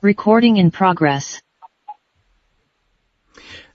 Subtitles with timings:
[0.00, 1.40] Recording in progress.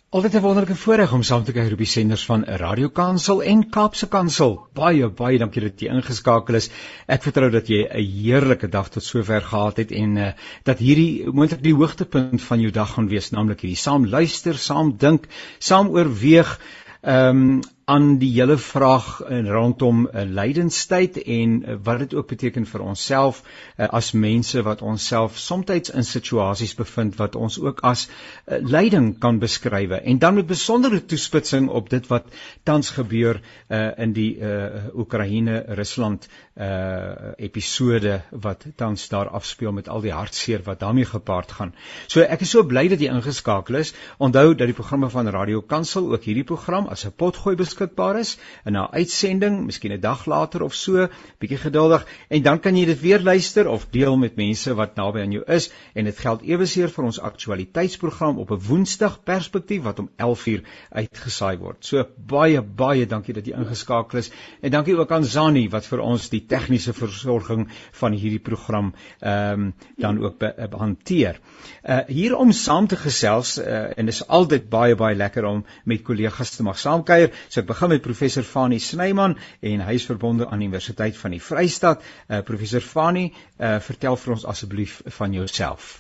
[0.10, 3.70] Altyd 'n wonderlike voorreg om saam te kuier op die senders van Radio Kansel en
[3.70, 4.68] Kaapse Kansel.
[4.74, 6.70] Baie baie dankie dat jy ingeskakel is.
[7.08, 10.32] Ek vertrou dat jy 'n heerlike dag tot sover gehad het en uh,
[10.64, 14.96] dat hierdie moontlik die hoogtepunt van jou dag gaan wees, naamlik hierdie saam luister, saam
[14.98, 15.28] dink,
[15.60, 16.60] saam oorweeg.
[17.02, 22.28] Ehm um, aan die hele vraag rondom 'n uh, lydenstyd en uh, wat dit ook
[22.28, 23.44] beteken vir onsself
[23.78, 29.20] uh, as mense wat onsself soms in situasies bevind wat ons ook as uh, lyding
[29.20, 32.24] kan beskryf en dan met besondere toespitsing op dit wat
[32.64, 39.90] tans gebeur uh, in die uh, Oekraïne Rusland uh, episode wat tans daar afspeel met
[39.90, 41.74] al die hartseer wat daarmee gepaard gaan.
[42.08, 43.94] So ek is so bly dat jy ingeskakel is.
[44.18, 48.38] Onthou dat die programme van Radio Kansel ook hierdie program as 'n potgooi beskikbaar is
[48.66, 51.08] in 'n uitsending, miskien 'n dag later of so,
[51.40, 55.20] bietjie geduldig en dan kan jy dit weer luister of deel met mense wat naby
[55.22, 60.00] aan jou is en dit geld eweseer vir ons aktualiteitsprogram op 'n Woensdag perspektief wat
[60.00, 61.86] om 11uur uitgesaai word.
[61.86, 66.00] So baie baie dankie dat jy ingeskakel is en dankie ook aan Zani wat vir
[66.00, 70.40] ons die tegniese versorging van hierdie program ehm um, dan ook
[70.70, 71.40] behanteer.
[71.84, 76.04] Uh hier om saam te gesels uh, en is altyd baie baie lekker om met
[76.04, 77.32] kollegas te mag saamkuier.
[77.50, 81.32] So ek begin met professor Fanie Snyman en hy is verbonde aan die Universiteit van
[81.36, 82.02] die Vrystaat.
[82.28, 85.94] Uh professor Fanie, uh vertel vir ons asseblief van jouself.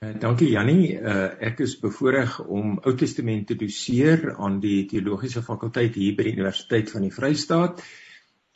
[0.00, 0.94] Uh, dankie Jannie.
[0.96, 6.28] Uh ek is bevoorreg om Ou Testament te doseer aan die teologiese fakulteit hier by
[6.30, 7.84] die Universiteit van die Vrystaat.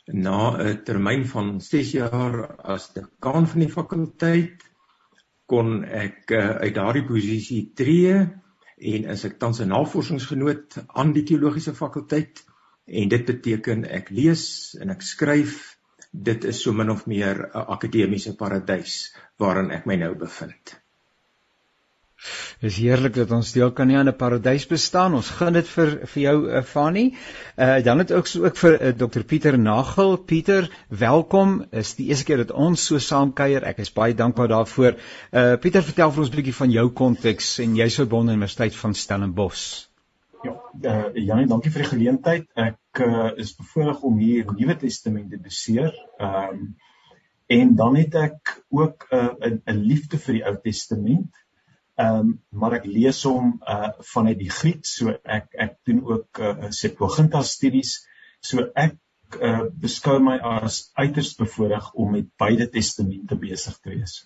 [0.09, 4.65] Na 'n termyn van 6 jaar as dekaan van die fakulteit
[5.45, 8.25] kon ek uh, uit daardie posisie tree
[8.79, 12.43] en is ek tans 'n navorsingsgenoot aan die teologiese fakulteit
[12.85, 15.77] en dit beteken ek lees en ek skryf
[16.11, 20.79] dit is so min of meer 'n akademiese paradys waarin ek my nou bevind.
[22.59, 25.13] Dis heerlik dat ons deel kan nie aan 'n paradys bestaan.
[25.19, 27.05] Ons gun dit vir vir jou uh, Fani.
[27.55, 30.17] Uh dan het ook so ook vir uh, Dr Pieter Nagel.
[30.17, 31.65] Pieter, welkom.
[31.71, 33.63] Is die eerste keer dat ons so saam kuier.
[33.63, 34.99] Ek is baie dankbaar daarvoor.
[35.31, 38.41] Uh Pieter, vertel vir ons 'n bietjie van jou konteks en jy's verbonde aan die
[38.43, 39.87] Universiteit van Stellenbosch.
[40.43, 42.47] Ja, uh Janie, dankie vir die geleentheid.
[42.55, 45.95] Ek uh is bevoorreg om hier Nuwe Testament te doseer.
[46.17, 46.75] Ehm um,
[47.49, 51.31] en dan het ek ook 'n uh, 'n liefde vir die Ou Testament.
[51.99, 56.39] Ehm um, maar ek lees hom uh vanuit die Grieks, so ek ek doen ook
[56.39, 57.97] uh Septuaginta studies.
[58.39, 58.95] So ek
[59.35, 64.21] uh beskou my as uiters bevoorreg om met beide testamente besig te wees.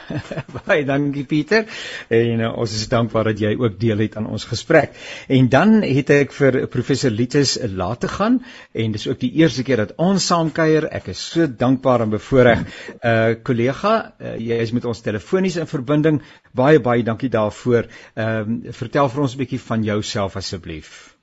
[0.66, 1.66] Baie dankie Pieter.
[2.12, 4.96] En uh, ons is dankbaar dat jy ook deel het aan ons gesprek.
[5.28, 8.40] En dan het ek vir professor Litus laat te gaan
[8.72, 10.88] en dis ook die eerste keer dat ons saam kuier.
[10.90, 12.66] Ek is so dankbaar en bevoorreg.
[13.02, 16.22] Uh kollega, uh, jy is met ons telefonies in verbinding.
[16.56, 17.90] Baie baie dankie daarvoor.
[18.14, 21.16] Ehm uh, vertel vir ons 'n bietjie van jouself asseblief.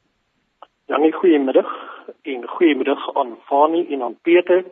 [0.89, 1.69] Nee, goeiemiddag
[2.23, 4.63] en goeiemiddag aan Fani en aan Pieter.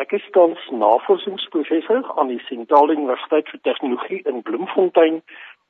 [0.00, 5.18] Ek is tans navorsingsprofessor aan die Sentrale Universiteit vir Tegnologie in Bloemfontein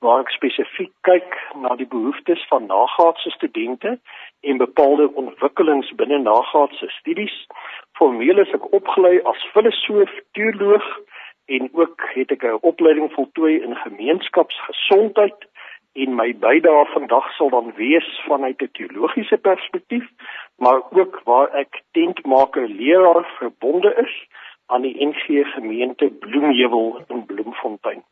[0.06, 3.96] waar ek spesifiek kyk na die behoeftes van nagraadse studente
[4.46, 7.34] en bepaalde ontwikkelings binne nagraadse studies.
[7.98, 10.86] Formeel is ek opgelei as filosoof, teoloog
[11.58, 15.49] en ook het ek 'n opleiding voltooi in gemeenskapsgesondheid
[15.92, 20.06] en my bydrae vandag sal dan wees vanuit 'n teologiese perspektief,
[20.56, 24.14] maar ook waar ek tentmaker leraar verbonde is
[24.66, 28.04] aan die NG gemeente Bloemheuwel in Bloemfontein.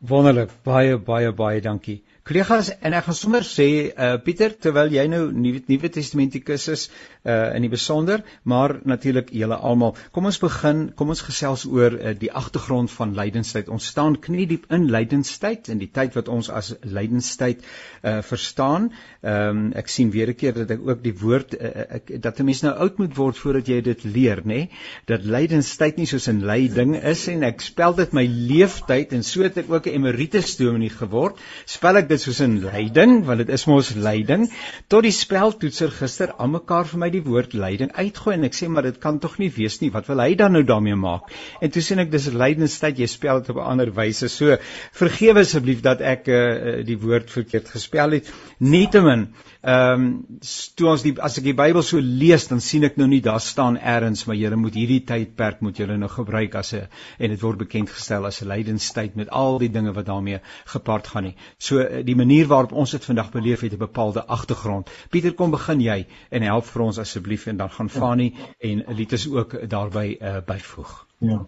[0.00, 2.04] Wonderlik, baie baie baie dankie.
[2.28, 6.82] Kollegas, en ek gaan sommer sê uh Pieter, terwyl jy nou nuwe nuwe testamentikus is
[7.24, 9.94] uh in die besonder, maar natuurlik julle almal.
[10.12, 13.70] Kom ons begin, kom ons gesels oor uh, die agtergrond van lydenstyd.
[13.72, 17.64] Ons staan kniediep in lydenstyd in die tyd wat ons as lydenstyd
[18.04, 18.90] uh verstaan.
[19.24, 22.38] Ehm um, ek sien weer 'n keer dat ek ook die woord uh, ek dat
[22.38, 24.46] 'n mens nou oud moet word voordat jy dit leer, nê?
[24.46, 24.70] Nee?
[25.06, 29.42] Dat lydenstyd nie soos 'n lyding is en ek spel dit my leeftyd en so
[29.42, 31.38] het ek ook 'n emeritus dominee geword.
[31.66, 34.48] Spel ek dit soos 'n lyding, want dit is mos lyding,
[34.88, 38.68] tot die speltoetser gister aan mekaar vir my die woord lyding uitgooi en ek sê
[38.68, 39.90] maar dit kan tog nie wees nie.
[39.90, 41.32] Wat wil hy dan nou daarmee maak?
[41.60, 44.28] En toe sien ek dis lydenstyd, jy spel dit op 'n ander wyse.
[44.28, 44.56] So
[44.92, 48.32] vergewe asseblief dat ek uh, die woord verkeerd gespel het.
[48.58, 49.28] Nietemin,
[49.68, 50.38] Ehm um,
[50.78, 53.40] toe ons die as ek die Bybel so lees dan sien ek nou nie daar
[53.42, 56.86] staan eers maar Here moet hierdie tydperk moet julle nou gebruik as 'n
[57.18, 60.40] en dit word bekend gestel as 'n lydenstyd met al die dinge wat daarmee
[60.74, 61.34] gepaard gaan nie.
[61.58, 64.90] So eh, die manier waarop ons dit vandag beleef het 'n bepaalde agtergrond.
[65.10, 69.28] Pieter kom begin jy en help vir ons asseblief en dan gaan Fani en Elites
[69.28, 71.06] ook daarbey uh, byvoeg.
[71.18, 71.46] Ja.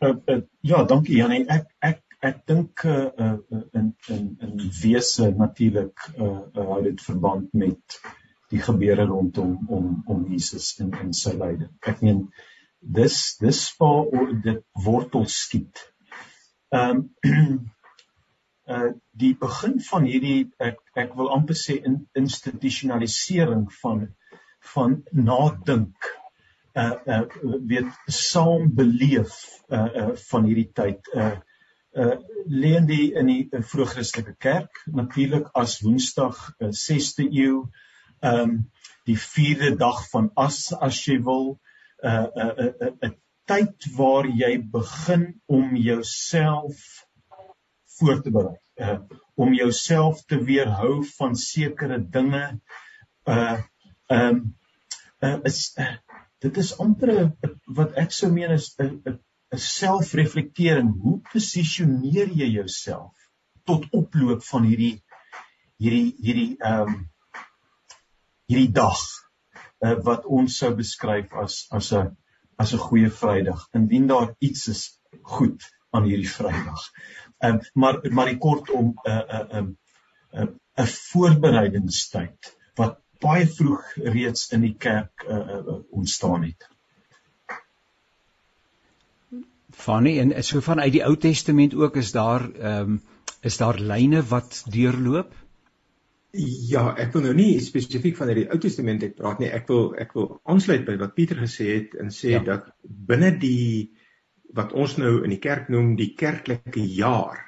[0.00, 1.44] Uh, uh, ja, dankie Janie.
[1.48, 3.36] Ek ek ek dink uh, uh,
[3.72, 8.00] in in in wese natuurlik uh, uh, hou dit verband met
[8.52, 11.72] die gebeure rondom om om Jesus in in sy lyding.
[11.80, 12.26] Ek meen
[12.98, 15.84] dis dis waar dit wortel skiet.
[16.70, 17.70] Ehm um,
[18.74, 24.06] uh die begin van hierdie ek ek wil amper sê in, institusionalisering van
[24.74, 26.08] van nadink
[26.74, 27.24] uh uh
[27.68, 29.34] weet saam beleef
[29.68, 31.10] uh uh van hierdie tyd.
[31.14, 31.36] Uh
[31.92, 32.16] uh
[32.46, 37.66] leen die in die uh, vroeg-Christelike kerk natuurlik as Woensdag uh, 6de eeu
[38.24, 38.56] um
[39.04, 41.58] die 4de dag van as as jy wil
[42.02, 43.12] 'n uh, 'n uh, 'n uh, uh,
[43.50, 46.80] tyd waar jy begin om jouself
[47.98, 48.98] voor te berei uh
[49.34, 52.44] om jouself te weerhou van sekere dinge
[53.26, 53.60] uh
[54.08, 54.42] um
[55.20, 55.96] uh, is uh,
[56.44, 57.14] dit is amper
[57.78, 59.18] wat ek sou meen is 'n
[59.54, 63.28] 'n selfreflektering hoe posisioneer jy jouself
[63.70, 64.96] tot oploop van hierdie
[65.78, 66.96] hierdie hierdie um
[68.50, 69.00] hierdie dag
[69.84, 72.12] uh, wat ons sou beskryf as as 'n
[72.56, 74.82] as 'n goeie Vrydag indien daar iets is
[75.22, 76.90] goed aan hierdie Vrydag.
[77.38, 79.76] Ehm um, maar maar die kortom 'n 'n
[80.42, 86.68] 'n 'n voorbereidingstyd wat baie vroeg reeds in die kerk uh, uh, ontstaan het.
[89.70, 93.02] Fanny en so van uit die Ou Testament ook is daar ehm um,
[93.44, 95.34] is daar lyne wat deurloop?
[96.34, 99.50] Ja, ek wil nou nie spesifiek van die Ou Testament ek praat nie.
[99.54, 102.40] Ek wil ek wil aansluit by wat Pieter gesê het en sê ja.
[102.42, 103.94] dat binne die
[104.54, 107.44] wat ons nou in die kerk noem die kerklike jaar.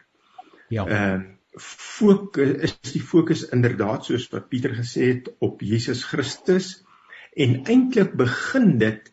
[0.70, 0.86] Ja.
[0.86, 6.82] Ehm uh, fokus is die fokus inderdaad soos wat Pieter gesê het op Jesus Christus
[7.32, 9.08] en eintlik begin dit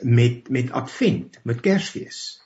[0.00, 2.40] met met Advent, met Kersfees.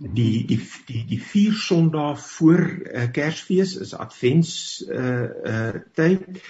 [0.00, 4.54] Die die die die vier Sondae voor uh, Kersfees is Advents
[4.88, 6.40] uh uh tyd.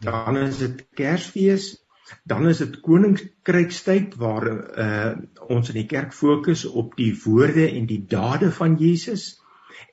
[0.00, 1.74] Dan is dit Kersfees.
[2.24, 5.12] Dan is dit koninkrykstyd waar uh
[5.48, 9.34] ons in die kerk fokus op die woorde en die dade van Jesus.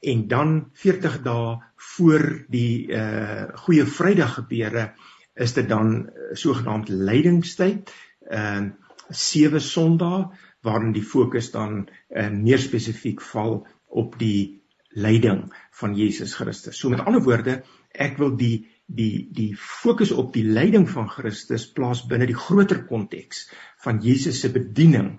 [0.02, 1.58] En dan 40 dae
[1.96, 4.92] voor die uh goeie Vrydag gebeure
[5.36, 7.92] is dit dan uh, sogenaamd lydingstyd
[8.32, 8.70] uh
[9.12, 10.30] sewe Sondae
[10.66, 14.62] waarin die fokus dan uh, meer spesifiek val op die
[14.92, 15.46] lyding
[15.80, 16.80] van Jesus Christus.
[16.80, 17.62] So met ander woorde,
[17.92, 22.84] ek wil die die die fokus op die lyding van Christus plaas binne die groter
[22.90, 23.46] konteks
[23.86, 25.14] van Jesus se bediening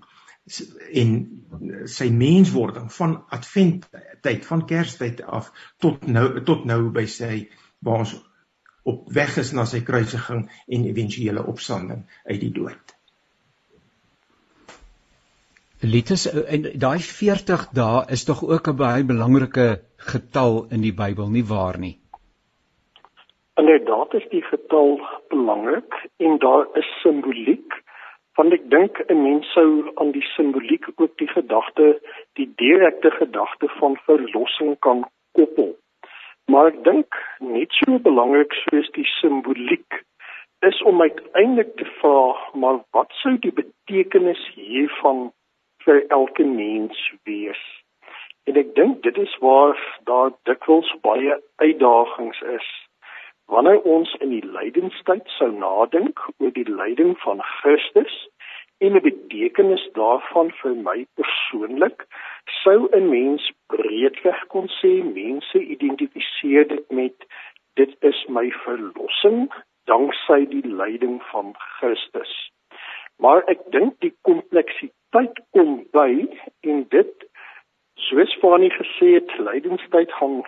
[1.01, 1.13] en
[1.89, 3.87] sy menswording van advent
[4.27, 5.49] tyd van kerstyd af
[5.81, 7.47] tot nou tot nou by sy
[7.81, 8.17] waar ons
[8.93, 12.92] op weg is na sy kruisiging en éventuele opstanding uit die dood.
[15.83, 21.29] Litus en daai 40 dae is tog ook 'n baie belangrike getal in die Bybel
[21.37, 21.97] nie waar nie?
[23.63, 27.75] Inderdaad is die getal belangrik en daar is simboliek
[28.37, 32.01] want ek dink 'n mens sou aan die simboliek ook die gedagte
[32.39, 35.77] die direkte gedagte van verlossing kan koppel.
[36.47, 40.03] Maar ek dink net so belangrik soos die simboliek
[40.61, 45.33] is om uiteindelik te vra maar wat sou die betekenis hiervan
[45.85, 47.63] vir elke mens wees?
[48.45, 52.71] En ek dink dit is waar daar dikwels baie uitdagings is
[53.53, 58.15] wanneer ons in die lydenstyd sou nadink oor die lyding van Christus
[58.83, 62.07] en die betekenis daarvan vir my persoonlik
[62.63, 67.29] sou 'n mens breedweg kon sê mense identifiseer dit met
[67.81, 69.53] dit is my verlossing
[69.93, 72.35] danksy die lyding van Christus
[73.19, 75.02] maar ek dink die kompleksiteit
[75.51, 76.27] kom by
[76.61, 77.29] en dit
[78.09, 80.43] soos Fanie gesê het lydenstyd gaan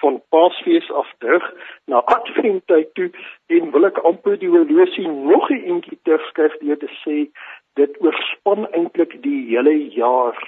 [0.00, 1.44] van Paasfees af terug
[1.84, 3.10] na Adventtyd toe
[3.46, 7.16] en wil ek amper die horlosie nog 'n entjie terugskryf deur te sê
[7.80, 10.38] dit oorspan eintlik die hele jaar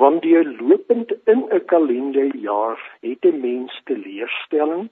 [0.00, 4.88] want die lopend in 'n kalenderjaar het 'n mens teleurstelling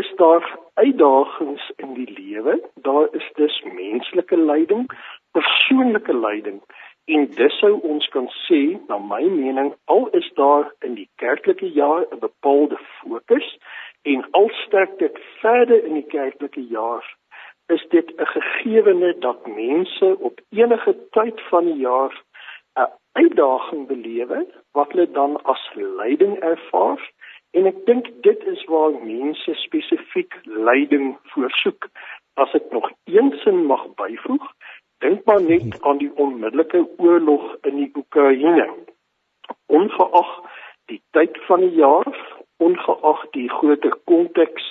[0.00, 4.86] is daar uitdagings in die lewe daar is dus menslike lyding
[5.32, 6.60] persoonlike lyding
[7.04, 11.68] En dis sou ons kan sê, na my mening, al is daar in die kerklike
[11.76, 13.48] jaar 'n bepaalde fokus
[14.02, 17.04] en al sterk dit verder in die kerklike jaar,
[17.68, 22.14] is dit 'n gegewene dat mense op enige tyd van die jaar
[22.76, 27.00] 'n uitdaging belewe wat hulle dan as lyding ervaar
[27.50, 31.88] en ek dink dit is waar mense spesifiek lyding voorsoek.
[32.34, 34.46] As ek nog een sin mag byvoeg,
[35.04, 38.68] Dink maar net aan die onmiddellike oorlog in die Oekraïne.
[39.66, 40.30] ongeag
[40.84, 42.08] die tyd van die jaar,
[42.56, 44.70] ongeag die groter konteks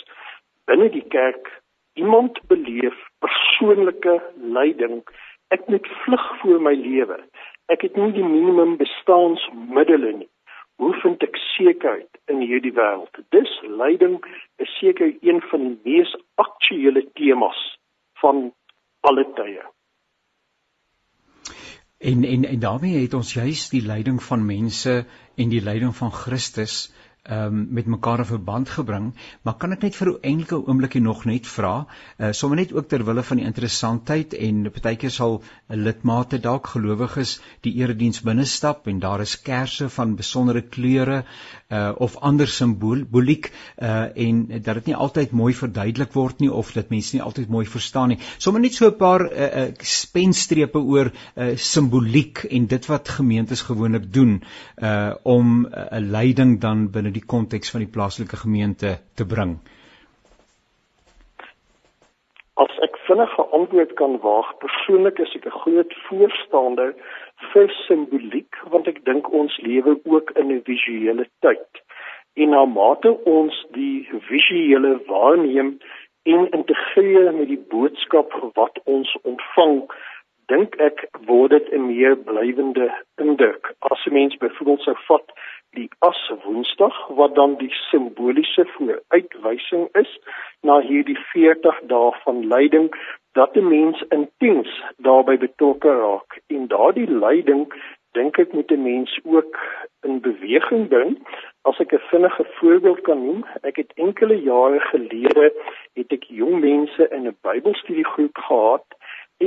[0.65, 1.51] binne die kerk
[1.93, 4.15] iemand beleef persoonlike
[4.55, 5.03] lyding.
[5.47, 7.19] Ek moet vlug vir my lewe.
[7.69, 10.31] Ek het nie die minimum bestaansmiddele nie.
[10.81, 13.21] Hoe vind ek sekerheid in hierdie wêreld?
[13.37, 14.17] Dis lyding
[14.57, 17.63] is seker een van die mees aktuelle temas
[18.25, 18.47] van
[19.05, 19.61] alle tye
[22.11, 24.95] en en en daarmee het ons juis die lyding van mense
[25.35, 26.77] en die lyding van Christus
[27.23, 31.01] ehm um, met mekaar in verband gebring, maar kan ek net vir 'n enkele oombliekie
[31.01, 31.85] nog net vra,
[32.19, 36.67] uh, sommer net ook ter wille van die interessantheid en partykeer sal 'n lidmate dalk
[36.67, 41.23] gelowiges die erediens binne stap en daar is kersse van besondere kleure
[41.71, 46.73] uh, of ander simboliek uh, en dat dit nie altyd mooi verduidelik word nie of
[46.73, 48.19] dat mense nie altyd mooi verstaan nie.
[48.37, 53.61] Sommer net so 'n paar uh, uh, spenstrepe oor uh, simboliek en dit wat gemeentes
[53.61, 54.43] gewoonlik doen
[54.77, 59.57] uh, om 'n uh, leiding dan binne die konteks van die plaaslike gemeente te bring?
[62.61, 66.93] As ek vinnige antwoord kan waag, persoonlik is ek 'n groot voorstander
[67.53, 71.81] vir simboliek want ek dink ons lewe ook in 'n visuele tyd.
[72.35, 75.79] En na mate ons die visuele waarneem
[76.23, 79.91] en integreer met die boodskap wat ons ontvang,
[80.51, 83.73] dink ek word dit 'n meer blywende indruk.
[83.79, 85.27] As 'n mens byvoorbeeld sou vat
[85.73, 90.11] die as woensdag wat dan die simboliese vooruitwysing is
[90.61, 92.89] na hierdie 40 dae van lyding
[93.39, 96.41] dat 'n mens intens daarbey betrokke raak.
[96.47, 97.73] En daardie lyding
[98.11, 99.59] dink ek moet 'n mens ook
[100.01, 101.13] in beweging bring.
[101.61, 105.53] As ek 'n vinnige voorbeeld kan noem ek het enkele jare gelede
[105.93, 108.85] het ek jong mense in 'n Bybelstudiegroep gehad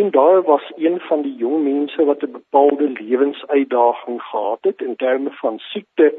[0.00, 4.97] En daar was een van die jong mense wat 'n bepaalde lewensuitdaging gehad het in
[4.97, 6.15] terme van siekte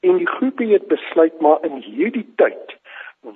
[0.00, 2.76] en die groep het besluit maar in hierdie tyd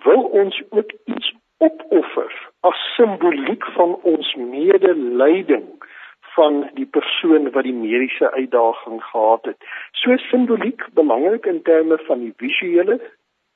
[0.03, 5.67] wil ons ook iets opoffer as simboliek van ons medelyding
[6.35, 9.57] van die persoon wat die mediese uitdaging gehad het.
[9.93, 13.01] So simboliek belangrik in terme van die visuele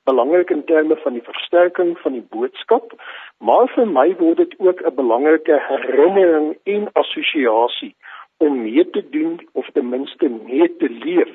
[0.04, 2.92] belangrik in terme van die versterking van die boodskap,
[3.38, 7.94] maar vir my word dit ook 'n belangrike herinnering en assosiasie
[8.36, 11.32] om mee te doen of ten minste mee te leef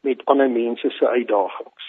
[0.00, 1.84] met ander mense se uitdagings.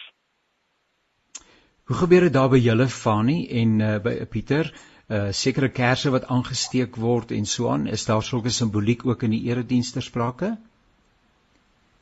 [1.88, 4.74] Hoe gebeur dit daar by julle Fani en uh, by Pieter?
[5.10, 9.31] Uh sekere kersse wat aangesteek word en so aan, is daar sulke simboliek ook in
[9.31, 10.46] die eredienste sprake?
[10.46, 10.76] Ja,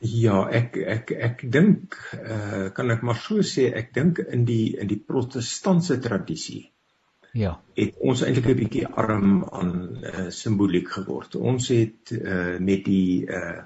[0.00, 4.88] ek ek ek dink uh kan ek maar so sê, ek dink in die in
[4.88, 6.70] die protestantse tradisie.
[7.36, 7.60] Ja.
[7.76, 9.72] Het ons eintlik 'n bietjie arm aan
[10.04, 11.36] uh simboliek geword.
[11.36, 13.64] Ons het uh met die uh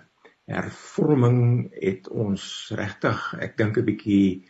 [0.51, 4.47] hervorming het ons regtig, ek dink 'n bietjie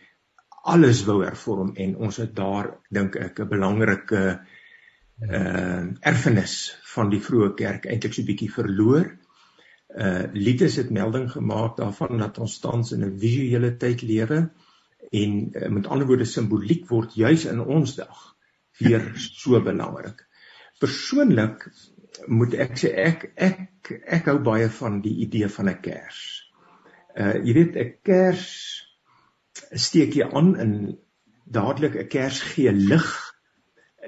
[0.63, 4.41] alles wou hervorm en ons het daar dink ek 'n belangrike
[5.21, 9.17] uh erfenis van die vroeë kerk eintlik so bietjie verloor
[9.95, 14.51] uh Lites het melding gemaak daarvan dat ons tans in 'n visuele tyd lewe
[15.11, 18.35] en uh, met ander woorde simboliek word juis in ons dag
[18.79, 20.27] weer so belangrik.
[20.79, 21.67] Persoonlik
[22.27, 26.21] moet ek sê ek ek ek hou baie van die idee van 'n kers.
[27.15, 28.47] Uh jy weet 'n kers
[29.71, 30.73] steek jy aan in
[31.45, 33.09] dadelik 'n kers gee lig.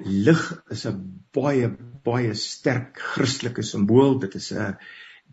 [0.00, 0.98] Lig is 'n
[1.32, 1.68] baie
[2.04, 4.18] baie sterk Christelike simbool.
[4.18, 4.76] Dit is 'n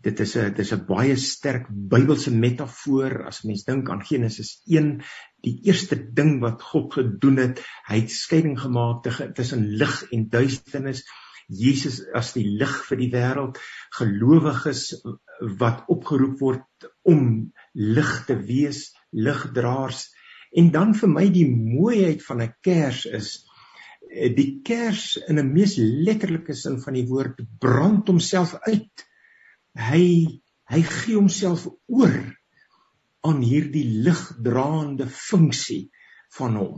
[0.02, 3.26] dit is 'n dit is 'n baie sterk Bybelse metafoor.
[3.26, 5.02] As mens dink aan Genesis 1
[5.42, 9.02] die eerste ding wat God gedoen het hy het skeiding gemaak
[9.34, 11.04] tussen lig en duisternis.
[11.48, 13.58] Jesus as die lig vir die wêreld
[13.98, 14.82] gelowiges
[15.58, 20.10] wat opgeroep word om lig te wees ligdraers.
[20.52, 23.46] En dan vir my die mooiheid van 'n kers is
[24.36, 29.06] die kers in 'n mees letterlike sin van die woord brand homself uit
[29.78, 30.04] hy
[30.72, 32.14] hy gee homself oor
[33.22, 35.90] aan hierdie ligdraande funksie
[36.36, 36.76] van hom.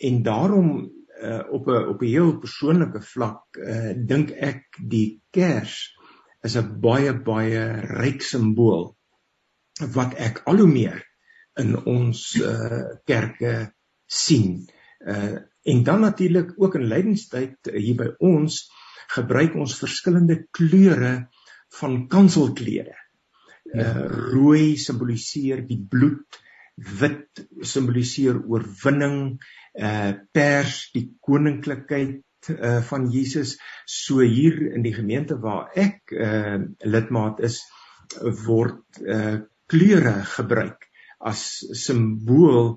[0.00, 0.70] En daarom
[1.22, 5.96] uh, op 'n op 'n heel persoonlike vlak uh, dink ek die kers
[6.42, 8.96] is 'n baie baie ryk simbool
[9.92, 11.02] wat ek al hoe meer
[11.60, 13.72] in ons uh, kerke
[14.06, 14.66] sien.
[15.00, 18.70] Uh, en dan natuurlik ook in lydenstyd hier by ons
[19.14, 21.28] gebruik ons verskillende kleure
[21.80, 22.96] van kanselklere.
[23.74, 26.38] Uh rooi simboliseer die bloed,
[27.00, 29.36] wit simboliseer oorwinning,
[29.74, 33.56] uh pers die koninklikheid uh van Jesus.
[33.86, 37.60] So hier in die gemeente waar ek uh lidmaat is,
[38.46, 40.86] word uh kleure gebruik
[41.26, 41.42] as
[41.74, 42.76] simbool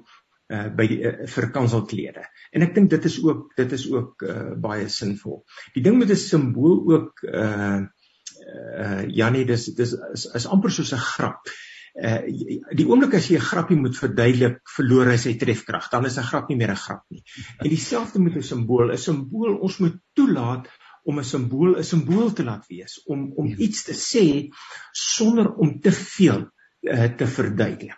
[0.50, 2.26] uh by die uh, vir kanselklede.
[2.56, 5.44] En ek dink dit is ook dit is ook uh baie sinvol.
[5.76, 7.86] Die ding met 'n simbool ook uh
[8.84, 11.50] uh Janie dis dis is, is amper soos 'n grap.
[11.96, 12.22] Uh
[12.80, 15.90] die oomblik as jy 'n grappie moet verduidelik, verloor hy sy trefkrag.
[15.92, 17.24] Dan is 'n grap nie meer 'n grap nie.
[17.60, 18.92] En dieselfde met 'n simbool.
[18.92, 20.68] 'n Simbool, ons moet toelaat
[21.04, 23.56] om 'n simbool 'n simbool te laat wees, om om ja.
[23.58, 24.50] iets te sê
[24.92, 26.50] sonder om te veel
[26.82, 27.98] uh, te verduidelik.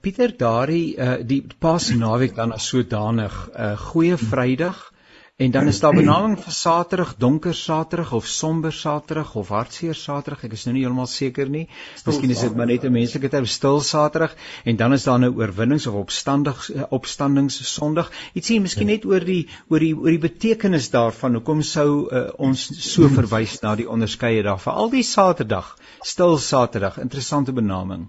[0.00, 4.93] Pieter daardie uh, die Paasnaweek dan as sodanig 'n uh, goeie Vrydag
[5.36, 10.44] En dan is daar benaming vir Saterdag, donker Saterdag of somber Saterdag of hartseer Saterdag.
[10.46, 11.64] Ek is nou nie heeltemal seker nie.
[12.06, 15.32] Miskien is dit maar net 'n menslike term, stil Saterdag en dan is daar nou
[15.34, 18.12] oorwinnings of opstandig opstandings Sondag.
[18.34, 21.34] Ietsie miskien net oor die oor die oor die betekenis daarvan.
[21.34, 25.74] Hoekom sou uh, ons so verwys na die onderskeie dae vir al die Saterdag,
[26.04, 28.06] stil Saterdag, interessante benaming.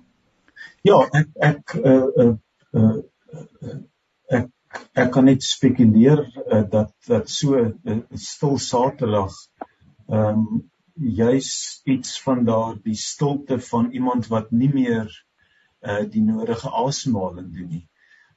[0.84, 2.34] Ja, ek ek uh uh,
[2.78, 2.96] uh
[3.74, 3.95] ek
[4.94, 9.36] ek kan net spekuleer uh, dat dat so uh, stil Saterdag
[10.08, 10.64] ehm um,
[10.96, 15.10] juis iets van daardie stilte van iemand wat nie meer
[15.82, 17.84] uh, die nodige asemhaling doen nie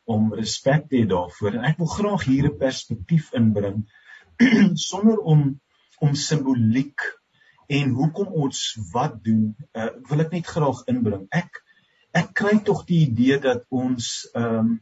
[0.09, 1.59] om respek te hê daarvoor.
[1.59, 3.85] En ek wil graag hier 'n perspektief inbring
[4.90, 5.61] sonder om
[6.00, 7.00] om simboliek
[7.68, 8.59] en hoekom ons
[8.92, 11.26] wat doen uh, wil ek net graag inbring.
[11.30, 11.62] Ek
[12.16, 14.78] ek kry tog die idee dat ons ehm um,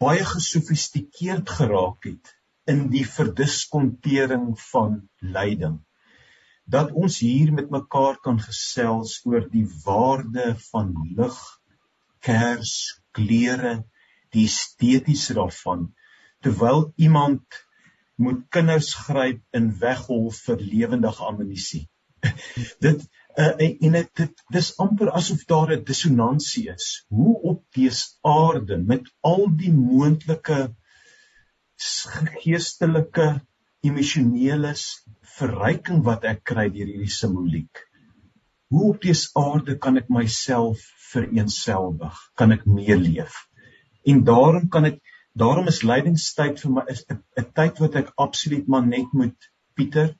[0.00, 2.34] baie gesofistikeerd geraak het
[2.70, 5.80] in die verdiskontering van lyding
[6.70, 11.38] dat ons hier met mekaar kan gesels oor die waarde van lig,
[12.22, 12.74] kers,
[13.16, 13.80] klere,
[14.30, 15.88] die estetiese daarvan
[16.44, 17.58] terwyl iemand
[18.20, 21.82] moet kinders gryp in weghol vir lewendige amnisie.
[22.86, 23.04] dit
[23.36, 23.54] uh,
[23.86, 27.04] en dit dit dis amper asof daar 'n dissonansie is.
[27.08, 30.74] Hoe op dese aarde met al die moontlike
[32.42, 33.28] geestelike
[33.80, 34.74] emosionele
[35.36, 37.86] verryking wat ek kry deur hierdie simboliek.
[38.70, 42.18] Hoe op dese aarde kan ek myself vereenselwig?
[42.36, 43.46] Kan ek meeleef?
[44.04, 45.00] En daarom kan ek
[45.40, 50.16] daarom is lydingstyd vir my is 'n tyd wat ek absoluut maar net moet Pieter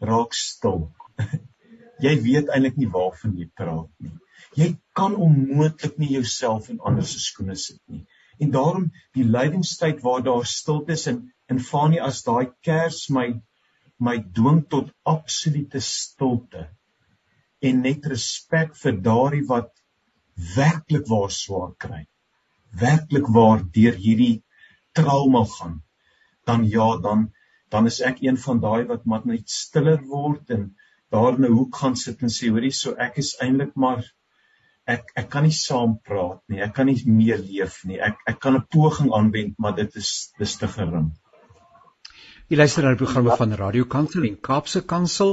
[0.00, 0.92] raak stil.
[2.02, 4.14] jy weet eintlik nie waarvan jy praat nie.
[4.58, 8.04] Jy kan onmoontlik nie jouself in ander se skoene sit nie.
[8.42, 13.28] En daarom die lydingstyd waar daar stilte is en in Fanie as daai kers my
[13.98, 16.66] my dwing tot absolute stilte
[17.68, 19.70] en net respek vir daardie wat
[20.56, 22.02] werklik waar swaar kry.
[22.80, 24.42] Werklik waar deur hierdie
[24.98, 25.82] trauma gaan.
[26.46, 27.30] Dan ja, dan
[27.70, 30.74] dan is ek een van daai wat maar net stiller word en
[31.14, 34.04] daar in 'n hoek gaan sit en sê hoorie so ek is eintlik maar
[34.94, 36.60] ek ek kan nie saam praat nie.
[36.60, 38.00] Ek kan nie meer leef nie.
[38.00, 41.12] Ek ek kan 'n poging aanwend maar dit is dis te gering
[42.54, 45.32] Jy luister na die programme van Radio Kansel en Kaapse Kansel.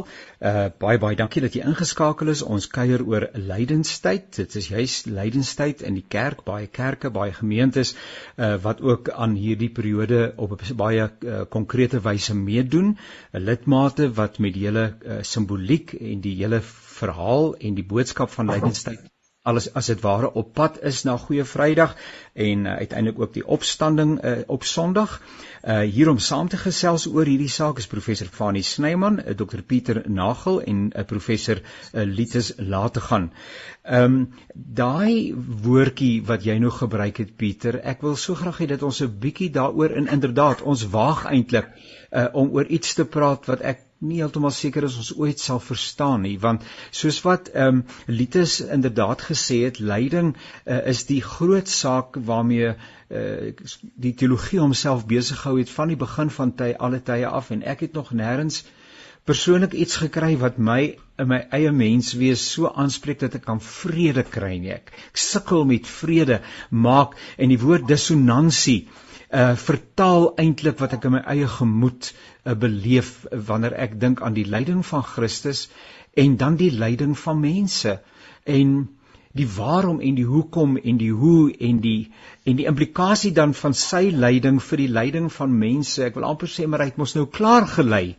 [0.52, 2.42] Uh baie baie dankie dat jy ingeskakel is.
[2.56, 4.32] Ons kuier oor lydenstyd.
[4.40, 7.94] Dit is juis lydenstyd in die kerk, baie kerke, baie gemeentes
[8.42, 12.98] uh wat ook aan hierdie periode op 'n baie uh, konkrete wyse meedoen.
[13.38, 18.34] 'n Lidmate wat met die hele uh, simboliek en die hele verhaal en die boodskap
[18.34, 21.96] van lydenstyd alles as dit ware op pad is na Goeie Vrydag
[22.34, 25.22] en uh, uiteindelik ook die opstanding uh, op Sondag.
[25.62, 29.62] Uh hier om saam te gesels oor hierdie saak is professor Fanie Snyman, uh, Dr
[29.66, 33.32] Pieter Nagel en uh, professor uh, Litus Lategan.
[33.82, 35.34] Ehm um, daai
[35.66, 39.18] woordjie wat jy nou gebruik het Pieter, ek wil so graag hê dat ons 'n
[39.26, 41.74] bietjie daaroor in inderdaad ons waag eintlik
[42.12, 45.60] uh om oor iets te praat wat ek nie heeltemal seker is ons ooit sal
[45.62, 46.66] verstaan nie want
[47.02, 52.72] soos wat ehm um, Litus inderdaad gesê het lyding uh, is die groot saak waarmee
[52.74, 53.52] uh,
[54.06, 57.52] die teologie homself besig gehou het van die begin van tye alle tye af.
[57.52, 58.64] En ek het nog nêrens
[59.30, 60.80] persoonlik iets gekry wat my
[61.22, 64.74] in my eie menswees so aanspreek dat ek kan vrede kry nie.
[64.80, 68.88] Ek, ek sukkel met vrede maak en die woord dissonansie
[69.32, 74.34] uh vertaal eintlik wat ek in my eie gemoed uh, beleef wanneer ek dink aan
[74.34, 75.68] die lyding van Christus
[76.14, 78.00] en dan die lyding van mense
[78.44, 78.74] en
[79.38, 82.12] die waarom en die hoekom en die hoe en die
[82.44, 86.52] en die implikasie dan van sy lyding vir die lyding van mense ek wil amper
[86.52, 88.18] sê maar hy het mos nou klaar gelei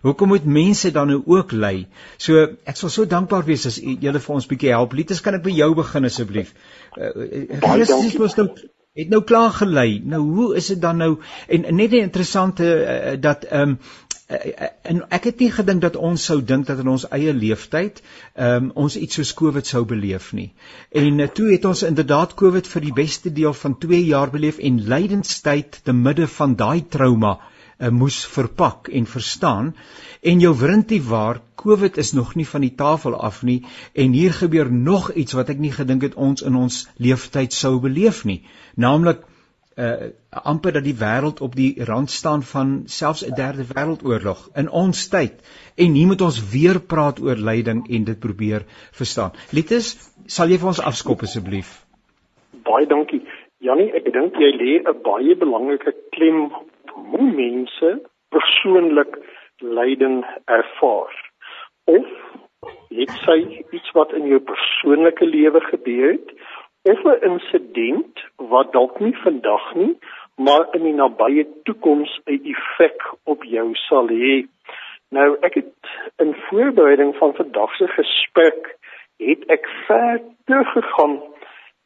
[0.00, 1.84] Hoekom moet mense dan nou ook ly?
[2.16, 4.94] So ek sal so dankbaar wees as julle vir ons bietjie help.
[4.96, 6.54] Lietes kan ek by jou begin asseblief.
[6.96, 7.10] Uh,
[7.60, 8.46] Christus mos nou
[8.98, 10.02] het nou klaar gelei.
[10.04, 13.78] Nou hoe is dit dan nou en net 'n interessante uh, dat ehm um,
[14.82, 18.02] en ek het nie gedink dat ons sou dink dat in ons eie leeftyd
[18.34, 20.52] um, ons iets soos Covid sou beleef nie.
[20.90, 24.58] En uh, toe het ons inderdaad Covid vir die beste deel van 2 jaar beleef
[24.58, 27.38] en lydenstyd te midde van daai trauma
[27.80, 29.74] uh, moes verpak en verstaan
[30.20, 34.32] en jou wrintie waar Covid is nog nie van die tafel af nie en hier
[34.32, 38.42] gebeur nog iets wat ek nie gedink het ons in ons leeftyd sou beleef nie
[38.86, 39.26] naamlik
[39.80, 44.70] uh amper dat die wêreld op die rand staan van selfs 'n derde wêreldoorlog in
[44.70, 45.34] ons tyd
[45.76, 48.66] en hier moet ons weer praat oor lyding en dit probeer
[49.00, 49.32] verstaan.
[49.52, 49.94] Litus,
[50.26, 51.70] sal jy vir ons afskop asseblief?
[52.64, 53.22] Baie dankie.
[53.58, 59.18] Janie, ek dink jy lê 'n baie belangrike klem op hoe mense persoonlik
[59.60, 61.14] lyding ervaar.
[61.84, 62.06] Of
[62.90, 63.38] het sy
[63.72, 66.30] iets wat in jou persoonlike lewe gebeur het
[66.82, 69.98] of 'n insident wat dalk nie vandag nie,
[70.36, 74.46] maar in die nabye toekoms 'n effek op jou sal hê.
[75.10, 75.74] Nou ek het
[76.16, 78.78] in voorbereiding van vandag se gesprek
[79.18, 81.22] het ek ver teruggegaan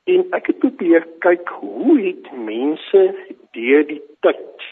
[0.04, 3.02] en ek het probeer kyk hoe het mense
[3.57, 4.66] deur die tyd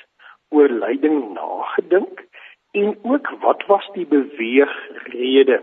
[0.49, 2.25] oor lyding nagedink
[2.73, 5.63] en ook wat was die beweegrede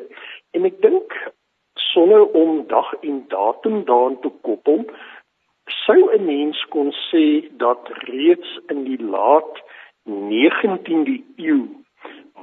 [0.52, 1.14] en ek dink
[1.92, 4.86] sonder om dag en datum daaraan te koppel
[5.86, 7.26] sou 'n mens kon sê
[7.58, 9.54] dat reeds in die laat
[10.06, 11.62] 19de eeu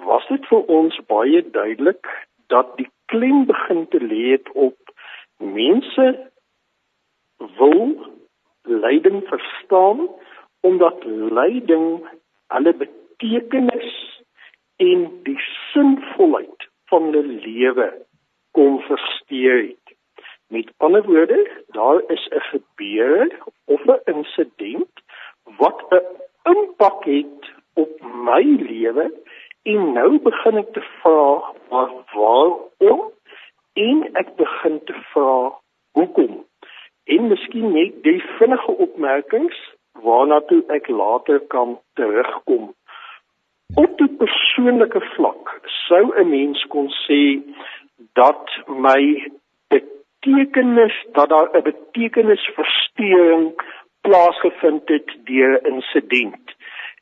[0.05, 2.07] was dit vir ons baie duidelik
[2.47, 4.79] dat die klem begin te lê het op
[5.39, 6.07] mense
[7.59, 7.83] wil
[8.63, 10.09] lyding verstaan
[10.61, 11.05] omdat
[11.39, 12.09] lyding
[12.55, 13.93] hulle betekenis
[14.77, 15.41] en die
[15.73, 17.89] sinvolheid van hulle lewe
[18.57, 19.87] kom versteur het.
[20.49, 24.95] Met ander woorde, daar is 'n gebeur of 'n insident
[25.61, 26.05] wat 'n
[26.53, 27.41] impak het
[27.75, 29.07] op my lewe
[29.63, 33.03] en nou begin ek te vra maar waarom
[33.73, 35.53] en ek begin te vra
[35.93, 36.45] hoekom.
[37.05, 39.59] En miskien net die vinnige opmerkings
[39.93, 42.75] waarna toe ek later kan terugkom.
[43.75, 47.21] Op 'n persoonlike vlak sou 'n mens kon sê
[48.13, 49.31] dat my
[49.69, 53.63] betekenis dat daar 'n betekenisversteuring
[54.01, 56.55] plaasgevind het deur 'n insident.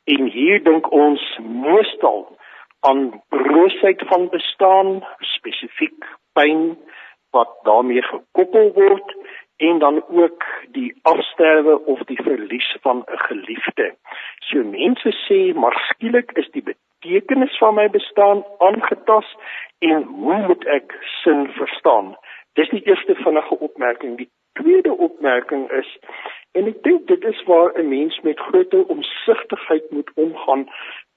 [0.03, 2.37] En hier dink ons meestal
[2.79, 6.77] aan broosheid van bestaan, spesifiek pyn
[7.29, 9.15] wat daarmee gekoppel word
[9.57, 13.95] en dan ook die afsterwe of die verlies van 'n geliefde.
[14.39, 16.63] So mense sê maar skielik is die
[17.05, 19.37] betekenis van my bestaan aangetast
[19.79, 22.15] en hoe moet ek sin verstaan?
[22.53, 24.17] Dis die eerste vinnige opmerking.
[24.17, 25.97] Die tweede opmerking is
[26.51, 30.65] en ek dink dit is waar 'n mens met groter omsigtigheid moet omgaan,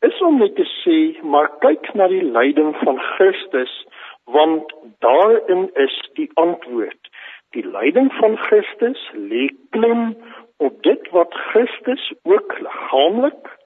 [0.01, 3.87] is om net te sê, maar kyk na die lyding van Christus,
[4.24, 7.03] want daarin is die antwoord.
[7.51, 10.16] Die lyding van Christus lê klem
[10.57, 13.58] op dit wat Christus ook liggaamlik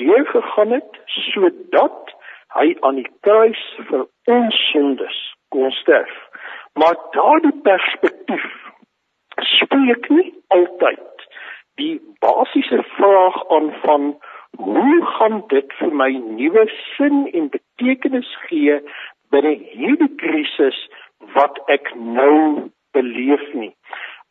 [0.00, 2.14] deurgegaan het sodat
[2.56, 5.18] hy aan die kruis vir ons sondes
[5.54, 6.12] kon sterf.
[6.80, 8.44] Maar daardie perspektief
[9.56, 11.26] spreek nie altyd
[11.80, 14.12] die basiese vraag aan van
[14.56, 18.78] hoe gaan dit vir my nuwe sin en betekenis gee
[19.32, 20.78] binne hierdie krisis
[21.36, 23.72] wat ek nou beleef nie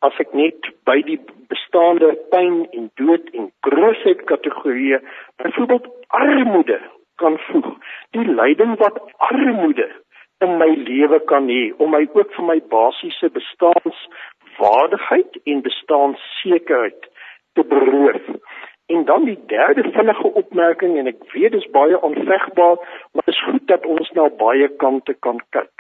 [0.08, 0.60] as ek net
[0.90, 1.20] by die
[1.52, 5.00] bestaande pyn en dood en grootheid kategorieë
[5.44, 5.88] byvoorbeeld
[6.22, 6.80] armoede
[7.22, 7.70] kan voeg.
[8.18, 8.98] Die lyding wat
[9.30, 9.88] armoede
[10.46, 17.02] in my lewe kan hê om my ook vir my basiese bestaanswaardigheid en bestaanssekerheid
[17.54, 18.26] te beroof.
[18.92, 22.78] En dan die derde vinnige opmerking en ek weet dit is baie onvegbaar,
[23.14, 25.76] maar dit is goed dat ons na baie kante kan kyk.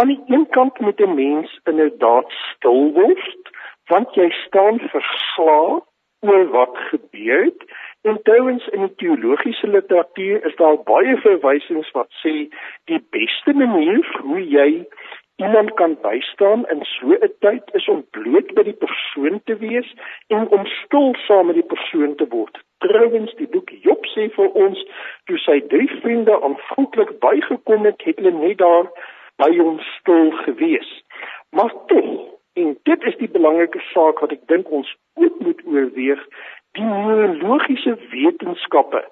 [0.00, 3.42] Aan die een kant moet 'n mens inderdaad stil word,
[3.90, 5.80] want jy staan verslae
[6.22, 7.64] oor wat gebeur het
[8.02, 12.32] En trouens in die teologiese literatuur is daar baie verwysings wat sê
[12.90, 14.70] die beste manier hoe jy
[15.42, 19.94] iemand kan bystaan in so 'n tyd is om bloot by die persoon te wees
[20.26, 22.58] en om stil saam met die persoon te word.
[22.78, 24.84] Trouens die boek Job sê vir ons
[25.24, 28.90] toe sy drie vriende aanvanklik bygekom het, het hulle net daar
[29.36, 30.90] by hom stil gewees.
[31.50, 36.24] Maar tog En dit is die belangrike saak wat ek dink ons ook moet oorweeg
[36.76, 39.02] die neurologiese wetenskappe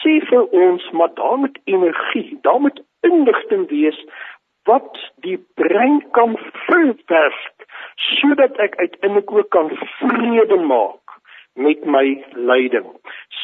[0.00, 3.98] sê vir ons maar daar moet energie, daar moet inligting wees
[4.70, 7.66] wat die brein kan verwerk
[8.08, 11.18] sodat ek uiteindelik ook kan vrede maak
[11.54, 12.86] met my lyding.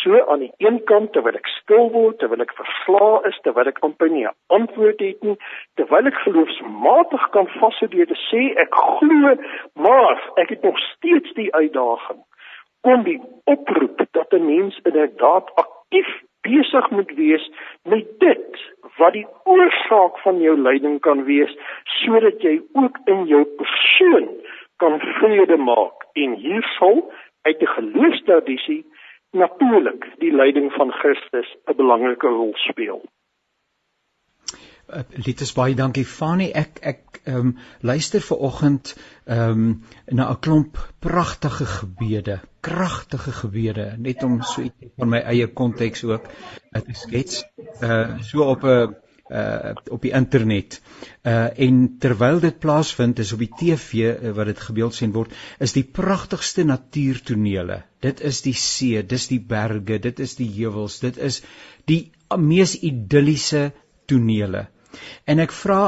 [0.09, 3.83] So aan die een kant terwyl ek stil word, terwyl ek verslae is, terwyl ek
[3.85, 5.37] amper nie 'n antwoord het nie,
[5.77, 9.37] terwyl ek geloofsmatig kan vashou deur te sê ek glo,
[9.77, 12.25] maar ek het nog steeds die uitdaging
[12.89, 17.51] kom die oproep dat 'n mens inderdaad aktief besig moet wees
[17.83, 18.51] met dit
[18.97, 21.53] wat die oorsaak van jou lyding kan wees
[21.85, 24.29] sodat jy ook in jou persoon
[24.77, 26.07] kan vrede maak.
[26.13, 28.87] En hier sal uit die geloofstradisie
[29.31, 33.03] natuurlik die lyding van Christus 'n belangrike rol speel.
[34.89, 36.49] Uh, Lites baie dankie Fani.
[36.57, 38.95] Ek ek ehm um, luister ver oggend
[39.27, 45.19] ehm um, na 'n klomp pragtige gebede, kragtige gebede, net om so iets van my
[45.19, 46.25] eie konteks ook
[46.73, 47.45] te skets.
[47.83, 48.97] Uh so op 'n
[49.31, 50.81] uh op die internet.
[51.23, 55.35] Uh en terwyl dit plaasvind is op die TV uh, wat dit gebeeld sien word,
[55.61, 57.83] is die pragtigste natuurtonele.
[58.01, 61.43] Dit is die see, dis die berge, dit is die heuwels, dit is
[61.91, 63.71] die mees idilliese
[64.07, 64.69] tonele.
[65.29, 65.83] En ek vra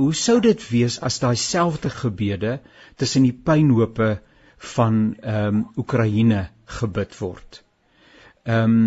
[0.00, 2.60] hoe sou dit wees as daai selfde gebede
[2.96, 4.18] tussen die pynhope
[4.74, 6.48] van ehm um, Oekraïne
[6.80, 7.62] gebid word.
[8.44, 8.82] Ehm um,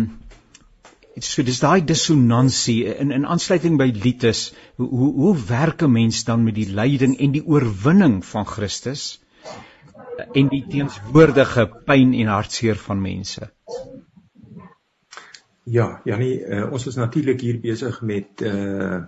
[1.22, 6.24] so dis daai dissonansie in in aansluiting by Litus hoe hoe hoe werk 'n mens
[6.24, 9.20] dan met die lyding en die oorwinning van Christus
[10.32, 13.50] en die teenswoordige pyn en hartseer van mense.
[15.64, 19.04] Ja, Janie, uh, ons is natuurlik hier besig met uh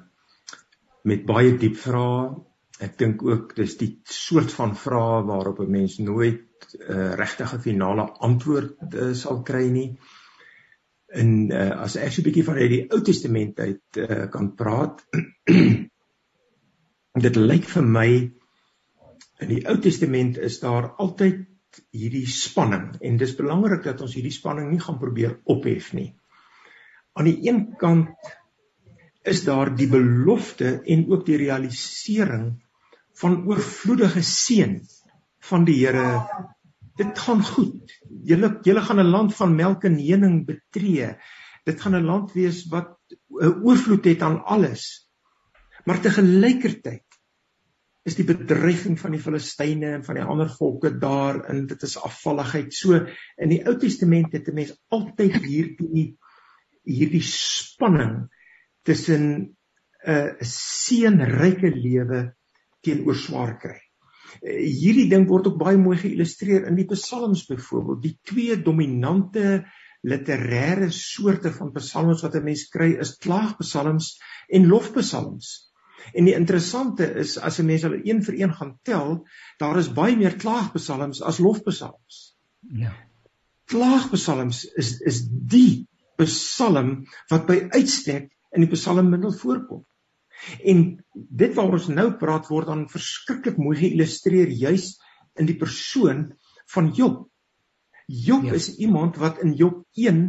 [1.07, 2.35] met baie diep vrae.
[2.83, 7.15] Ek dink ook dis die soort van vrae waarop 'n mens nooit 'n uh, eh,
[7.15, 9.99] regtige finale antwoord uh, sal kry nie.
[11.17, 14.51] En uh, as ek so 'n bietjie van uit die Ou Testament uit uh, kan
[14.59, 15.01] praat,
[17.27, 18.09] dit lyk vir my
[19.45, 21.45] in die Ou Testament is daar altyd
[21.93, 26.11] hierdie spanning en dis belangrik dat ons hierdie spanning nie gaan probeer ophef nie.
[27.17, 28.13] Aan die een kant
[29.27, 32.63] is daar die belofte en ook die realisering
[33.21, 34.79] van oorvloedige seën
[35.49, 36.21] van die Here.
[36.97, 37.93] Dit gaan goed.
[38.25, 41.17] Julle julle gaan 'n land van melk en honing betree.
[41.65, 45.11] Dit gaan 'n land wees wat 'n oorvloed het aan alles.
[45.85, 47.05] Maar te gelykertyd
[48.07, 51.99] is die bedreiging van die Filistyne en van die ander volke daar en dit is
[51.99, 52.75] afvalligheid.
[52.75, 53.07] So
[53.37, 56.17] in die Ou Testament het 'n mens altyd hierdie
[56.87, 58.29] hierdie spanning
[58.83, 59.23] tussen
[60.07, 62.37] 'n uh, seënryke lewe
[62.81, 63.86] teenoor swaar kry.
[64.43, 68.03] Uh, hierdie ding word ook baie mooi geïllustreer in die psalms byvoorbeeld.
[68.03, 69.65] Die twee dominante
[70.07, 74.17] literêre soorte van psalms wat 'n mens kry is klaagpsalms
[74.49, 75.73] en lofpsalms.
[76.15, 79.27] En die interessante is as 'n mens hulle een vir een gaan tel,
[79.59, 82.37] daar is baie meer klaagpsalms as lofpsalms.
[82.61, 82.93] Ja.
[83.65, 89.85] Klaagpsalms is is die psalm wat by uitstek in die psalmmiddel voorkom.
[90.65, 94.95] En dit waar ons nou praat word dan verskriklik mooi geïllustreer juis
[95.41, 96.29] in die persoon
[96.73, 97.25] van Job.
[98.07, 98.55] Job ja.
[98.55, 100.21] is iemand wat in Job 1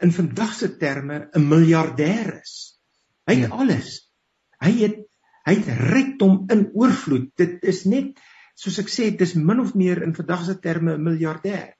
[0.00, 2.80] in vandag se terme 'n miljardêr is.
[3.26, 3.56] Hy het ja.
[3.56, 4.12] alles.
[4.60, 4.96] Hy het
[5.44, 7.30] hy het rykdom in oorvloed.
[7.36, 8.20] Dit is net
[8.54, 11.72] soos ek sê, dis min of meer in vandag se terme 'n miljardêr.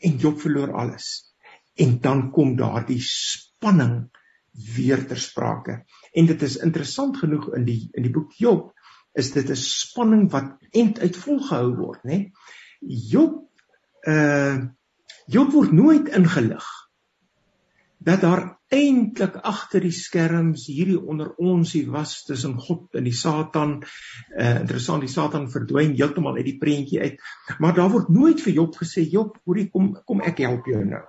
[0.00, 1.34] En Job verloor alles.
[1.76, 4.10] En dan kom daardie spanning
[4.76, 5.84] weer ter sprake.
[6.14, 8.70] En dit is interessant genoeg in die in die boek Job
[9.14, 12.30] is dit 'n spanning wat end uit volgehou word, né?
[13.10, 13.42] Job
[14.06, 14.64] uh
[15.26, 16.66] Job word nooit ingelig
[18.04, 23.16] dat daar eintlik agter die skerms hierdie onder ons hier was tussen God en die
[23.16, 23.78] Satan.
[24.36, 27.22] Uh interessant, die Satan verdwyn heeltemal uit die prentjie uit.
[27.58, 31.02] Maar daar word nooit vir Job gesê, Job, hoorie kom kom ek help jou nou.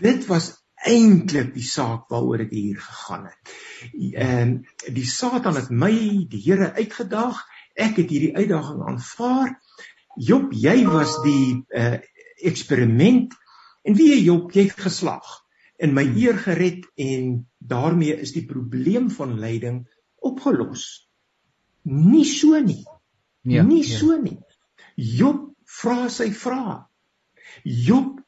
[0.00, 0.54] Dit was
[0.86, 3.52] eintlik die saak waaroor dit hier gegaan het.
[4.14, 4.54] En
[4.88, 5.92] die Satan het my
[6.30, 7.42] die Here uitgedaag.
[7.74, 9.54] Ek het hierdie uitdaging aanvaar.
[10.16, 12.00] Job, jy was die uh,
[12.44, 13.36] eksperiment
[13.86, 15.38] en wie Job jy het geslaag
[15.80, 19.84] en my eer gered en daarmee is die probleem van lyding
[20.20, 21.08] opgelos.
[21.88, 22.84] Nie so nie.
[23.48, 23.96] Ja, nie ja.
[23.96, 24.36] so nie.
[24.96, 26.82] Job vra sy vrae.
[27.64, 28.20] Job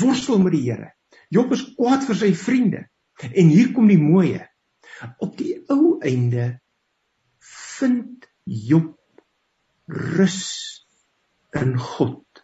[0.00, 0.95] worstel met die Here.
[1.32, 2.84] Job is kwaad vir sy vriende.
[3.32, 4.44] En hier kom die mooie.
[5.22, 6.56] Op die ou einde
[7.78, 8.94] vind Job
[9.86, 10.42] rus
[11.56, 12.42] in God.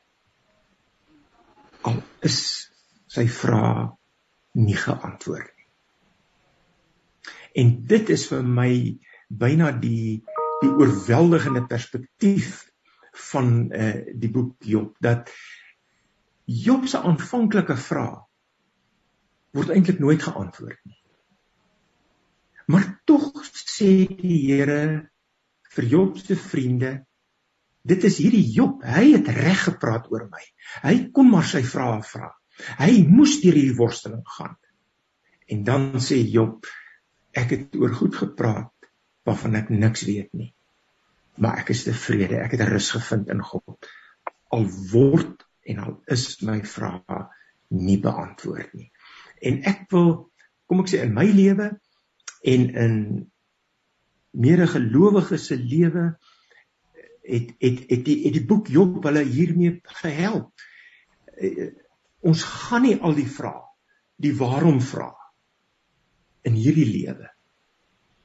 [1.86, 2.38] Al is
[3.12, 3.90] sy vrae
[4.58, 5.68] nie geantwoord nie.
[7.62, 8.72] En dit is vir my
[9.28, 10.22] byna die
[10.62, 12.60] die oorweldigende perspektief
[13.32, 15.32] van uh, die boek Job dat
[16.46, 18.20] Job se aanvanklike vraag
[19.56, 20.98] word eintlik nooit geantwoord nie.
[22.72, 25.08] Maar tog sê die Here
[25.72, 26.92] vir Job se vriende,
[27.82, 30.44] dit is hierdie Job, hy het reg gepraat oor my.
[30.84, 32.30] Hy kon maar sy vrae vra.
[32.78, 34.56] Hy moes deur hierdie worsteling gaan.
[35.52, 36.68] En dan sê Job,
[37.36, 38.70] ek het oor goed gepraat
[39.26, 40.52] waarvan ek niks weet nie.
[41.40, 43.88] Maar ek is tevrede, ek het rus gevind in God.
[44.52, 47.22] Al word en al is my vrae
[47.72, 48.91] nie beantwoord nie.
[49.42, 50.12] En ek wil
[50.70, 51.68] kom ek sê in my lewe
[52.52, 52.94] en in
[54.32, 56.12] meere gelowiges se lewe
[57.22, 60.52] het het het die het die boek Job hulle hiermee gehelp.
[61.36, 61.70] Uh,
[62.22, 63.64] ons gaan nie al die vrae,
[64.22, 65.18] die waarom vrae
[66.46, 67.30] in hierdie lewe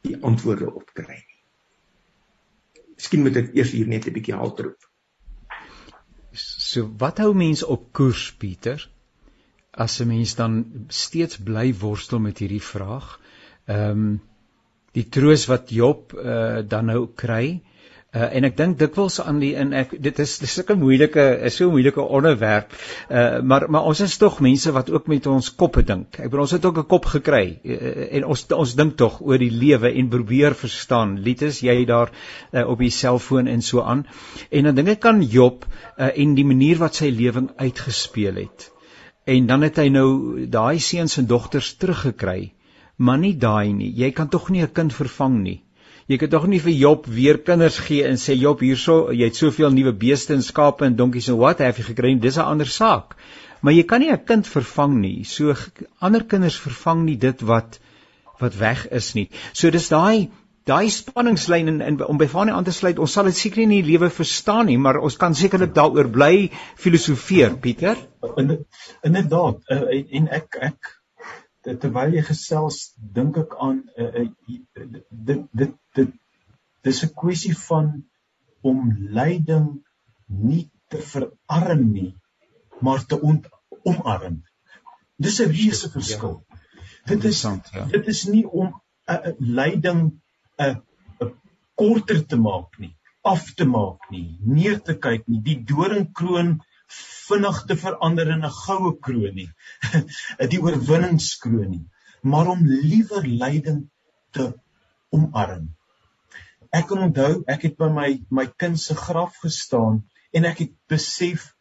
[0.07, 1.39] die antwoorde op kry nie.
[2.97, 4.87] Miskien moet ek eers hier net 'n bietjie haltroep.
[6.33, 8.81] So wat hou mense op koers Pieter?
[9.85, 13.19] As 'n mens dan steeds bly worstel met hierdie vraag,
[13.65, 14.21] ehm um,
[14.97, 17.61] die troos wat Job uh, dan nou kry,
[18.15, 21.57] Uh, en ek dink dikwels aan die in ek dit is dis sulke moeilike is
[21.59, 22.71] so 'n moeilike onderwerp.
[23.11, 26.15] Uh maar maar ons is tog mense wat ook met ons koppe dink.
[26.15, 29.37] Ek bedoel ons het ook 'n kop gekry uh, en ons ons dink tog oor
[29.37, 31.19] die lewe en probeer verstaan.
[31.19, 32.09] Lietes jy daar
[32.53, 34.07] uh, op die selfoon en so aan.
[34.49, 38.71] En dan dink ek aan Job uh, en die manier wat sy lewing uitgespeel het.
[39.27, 40.09] En dan het hy nou
[40.47, 42.53] daai seuns en dogters teruggekry.
[42.97, 43.89] Maar nie daai nie.
[44.01, 45.61] Jy kan tog nie 'n kind vervang nie.
[46.07, 49.35] Jy kan tog nie vir Job weer kinders gee en sê Job hierso, jy het
[49.35, 52.15] soveel nuwe beeste en skape en donkies en wat het jy gekry?
[52.19, 53.15] Dis 'n ander saak.
[53.61, 55.23] Maar jy kan nie 'n kind vervang nie.
[55.23, 55.55] So
[55.99, 57.79] ander kinders vervang nie dit wat
[58.39, 59.29] wat weg is nie.
[59.53, 60.29] So dis daai
[60.67, 63.79] daai spanningslyn en, en om by Fanie aan te sluit, ons sal dit seker nie
[63.79, 66.49] in die lewe verstaan nie, maar ons kan sekerlik daaroor bly
[66.83, 67.99] filosofeer, Pieter.
[68.37, 70.93] Inderdaad, en, en ek ek
[71.67, 72.77] terwyl jy gesels
[73.15, 74.27] dink ek aan uh, uh,
[75.27, 76.13] dit dit dit
[76.87, 77.89] dis 'n kwessie van
[78.63, 78.85] om
[79.17, 79.67] lyding
[80.27, 82.13] nie te verarm nie
[82.79, 83.47] maar te ont,
[83.83, 84.43] omarm.
[85.15, 86.43] Dis 'n reuse verskil.
[86.49, 86.59] Ja.
[87.05, 87.85] Dit is ja.
[87.85, 90.21] dit is nie om 'n uh, uh, lyding
[90.59, 90.75] 'n
[91.23, 91.31] uh,
[91.77, 92.93] korter te maak nie,
[93.23, 95.41] af te maak nie, neer te kyk nie.
[95.45, 96.57] Die doringkroon
[97.27, 99.49] vinnig te verander in 'n goue kroon nie.
[100.53, 101.85] die oorwinningskroon nie,
[102.21, 103.89] maar om liewer lyding
[104.31, 104.53] te
[105.09, 105.69] omarm.
[106.71, 110.73] Ek kan onthou ek het by my my kind se graf gestaan en ek het
[110.89, 111.53] besef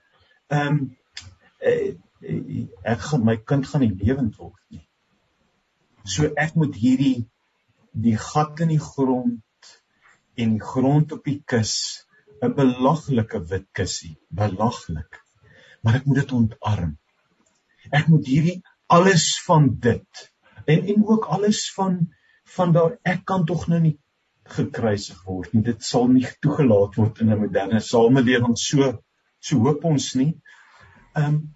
[0.50, 0.80] ehm um,
[2.82, 4.84] ek gaan my kind gaan nie lewend word nie.
[6.04, 7.26] So ek moet hierdie
[7.96, 9.42] die gat in die grond
[10.36, 12.04] en die grond op die kus
[12.44, 15.22] 'n belaglike wit kussie, belaglik.
[15.82, 16.98] Maar ek moet dit ontarm.
[17.90, 20.26] Ek moet hierdie alles van dit
[20.66, 22.00] en en ook alles van
[22.56, 23.98] van daar ek kan tog nou nie
[24.44, 25.62] gekruisig word nie.
[25.62, 28.92] Dit sal nie toegelaat word in 'n moderne samelewing so
[29.40, 30.32] so hoop ons nie.
[31.14, 31.54] Ehm um,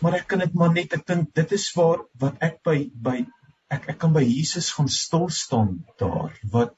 [0.00, 3.26] maar ek kan dit maar net ek dink dit is waar wat ek by by
[3.70, 6.74] ek ek kan by Jesus gaan stil staan daar wat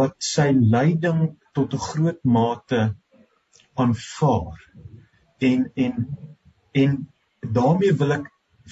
[0.00, 1.20] wat sy lyding
[1.56, 2.80] tot 'n groot mate
[3.74, 4.58] aanvaar.
[5.50, 5.94] En en
[6.72, 6.98] en
[7.40, 8.26] daarmee wil ek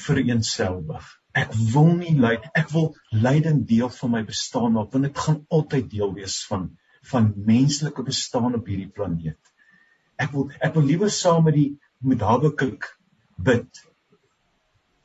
[0.07, 1.07] vereenselwig.
[1.37, 5.41] Ek wil nie lyd, ek wil lyding deel van my bestaan maak want dit gaan
[5.49, 6.71] altyd deel wees van
[7.07, 9.39] van menslike bestaan op hierdie planeet.
[10.19, 11.69] Ek wil ek wil liewer saam met die
[12.01, 12.89] met Habakuk
[13.37, 13.69] bid.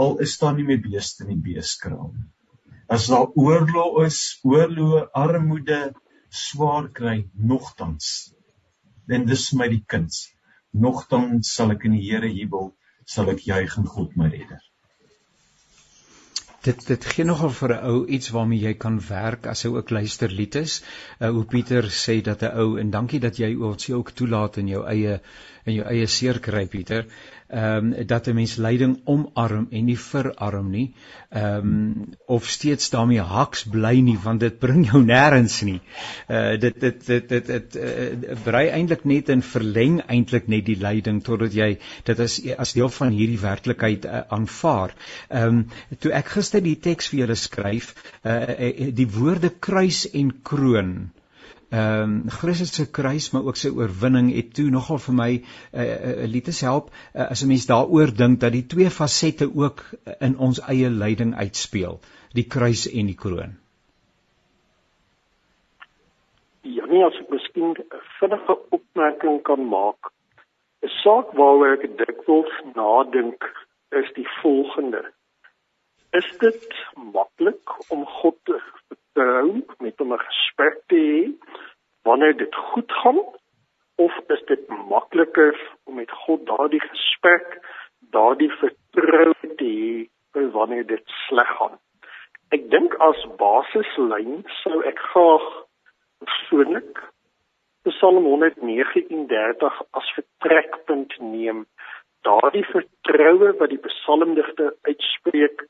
[0.01, 2.27] Al is daar nie meer beeste in die beeskraal nie.
[2.91, 5.81] As daar oorlog is, oorlog, armoede,
[6.31, 7.17] swaar kry
[7.53, 8.33] nogtans
[9.11, 10.21] en dis my die kuns
[10.71, 12.73] nogtans sal ek in die Here jubel
[13.13, 14.61] sal ek juig in God my redder.
[16.61, 19.89] Dit dit gee nogal vir 'n ou iets waarmee jy kan werk as hy ook
[19.89, 20.83] luister lied is.
[21.19, 24.67] Uh, hoe Pieter sê dat 'n ou en dankie dat jy ons ook toelaat in
[24.67, 25.19] jou eie
[25.65, 27.07] in jou eie seer kry Pieter
[27.51, 30.93] ehm um, dat 'n mens lyding omarm en nie verarm nie.
[31.29, 35.81] Ehm um, of steeds daarmee haks bly nie want dit bring jou nêrens nie.
[36.29, 40.79] Uh dit dit dit dit dit uh, brei eintlik net in verleng eintlik net die
[40.79, 44.95] lyding totdat jy dit as as deel van hierdie werklikheid uh, aanvaar.
[45.29, 45.65] Ehm um,
[45.99, 51.11] toe ek gister die teks vir julle skryf, uh die woorde kruis en kroon
[51.71, 55.43] ehm um, Christus se kruis maar ook sy oorwinning het toe nogal vir my 'n
[55.73, 56.89] uh, uh, liefdes help.
[56.91, 59.83] Uh, as 'n mens daaroor dink dat die twee fasette ook
[60.19, 61.99] in ons eie lyding uitspeel
[62.33, 63.57] die kruis en die kroon.
[66.61, 70.11] Ja nee as ek miskien 'n vinnige opmerking kan maak.
[70.83, 73.47] 'n saak waaroor ek dikwels nadink
[73.89, 75.01] is die volgende.
[76.11, 76.67] Is dit
[77.13, 78.59] maklik om God te
[78.91, 81.21] vertrou met hom 'n gesprek te hê
[82.03, 83.19] wanneer dit goed gaan
[83.95, 87.47] of is dit makliker om met God daardie gesprek,
[88.17, 89.71] daardie vertroue te
[90.33, 91.77] hê wanneer dit sleg gaan?
[92.51, 95.47] Ek dink as basislyn sou ek graag
[96.19, 97.03] persoonlik
[97.83, 101.65] Psalm 139 as vertrekpunt neem.
[102.21, 105.63] Daardie vertroue wat die psalmdigter uitspreek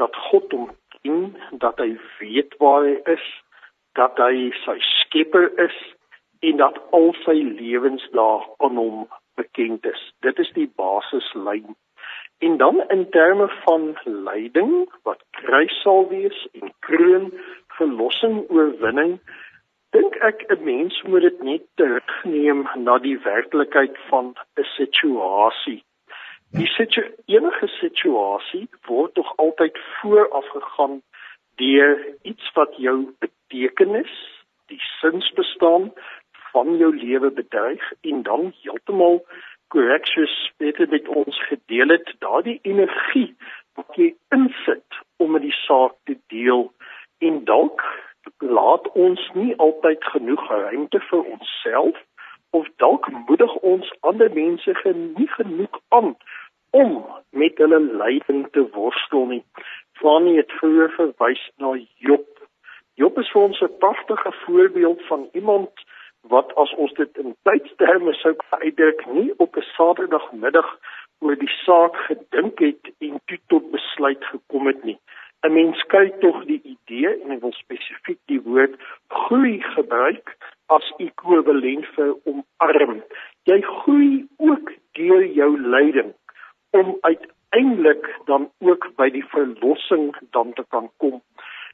[0.00, 0.70] dat God hom
[1.02, 3.26] ken, dat hy weet waar hy is,
[3.98, 5.78] dat hy sy skepper is
[6.40, 9.06] en dat al sy lewensdae aan hom
[9.40, 10.02] bekend is.
[10.26, 11.76] Dit is die basislyn.
[12.42, 17.30] En dan in terme van lyding wat kruis sal wees en kroon
[17.78, 19.20] verlossing oorwinning
[19.94, 25.84] dink ek 'n mens moet dit net terugneem na die werklikheid van 'n situasie.
[26.52, 30.98] Die situ enige situasie word tog altyd vooraf gegaan
[31.56, 31.94] deur
[32.28, 34.12] iets wat jou betekenis,
[34.68, 35.88] die sinsbestaan
[36.52, 39.22] van jou lewe bedreig en dan heeltemal
[39.72, 42.12] korreksus beter met ons gedeel het.
[42.18, 43.32] Daardie energie
[43.80, 46.68] wat jy insit om met die saak te deel
[47.24, 47.80] en dalk
[48.44, 51.96] laat ons nie altyd genoeg ruimte vir onsself
[52.52, 56.12] of dalk moedig ons ander mense nie genoeg aan
[56.72, 59.42] om met hulle lyding te worstel nie.
[60.00, 61.74] Fanny het vroeër verwys na
[62.06, 62.28] Job.
[63.00, 65.84] Job is vir ons 'n pragtige voorbeeld van iemand
[66.32, 70.78] wat as ons dit in tydsterme sou uitdruk, nie op 'n Saterdagmiddag
[71.20, 74.98] oor die saak gedink het en toe tot besluit gekom het nie.
[75.42, 78.74] 'n Mens kyk tog die idee en ek wil spesifiek die woord
[79.08, 83.02] groei gebruik as ekwivalent vir omarm.
[83.44, 86.12] Jy groei ook deur jou lyding
[86.72, 91.20] om uiteindelik dan ook by die verlossing dan te kan kom.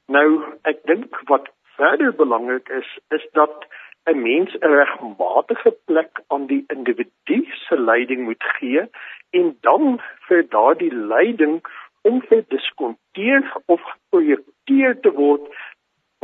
[0.07, 0.29] Nou,
[0.63, 3.67] ek dink wat verder belangrik is, is dat
[4.11, 8.83] 'n mens 'n regmatige plek aan die individu se lyding moet gee
[9.31, 11.61] en dan vir daardie lyding
[12.03, 15.45] om te diskonteer of geprojekteer te word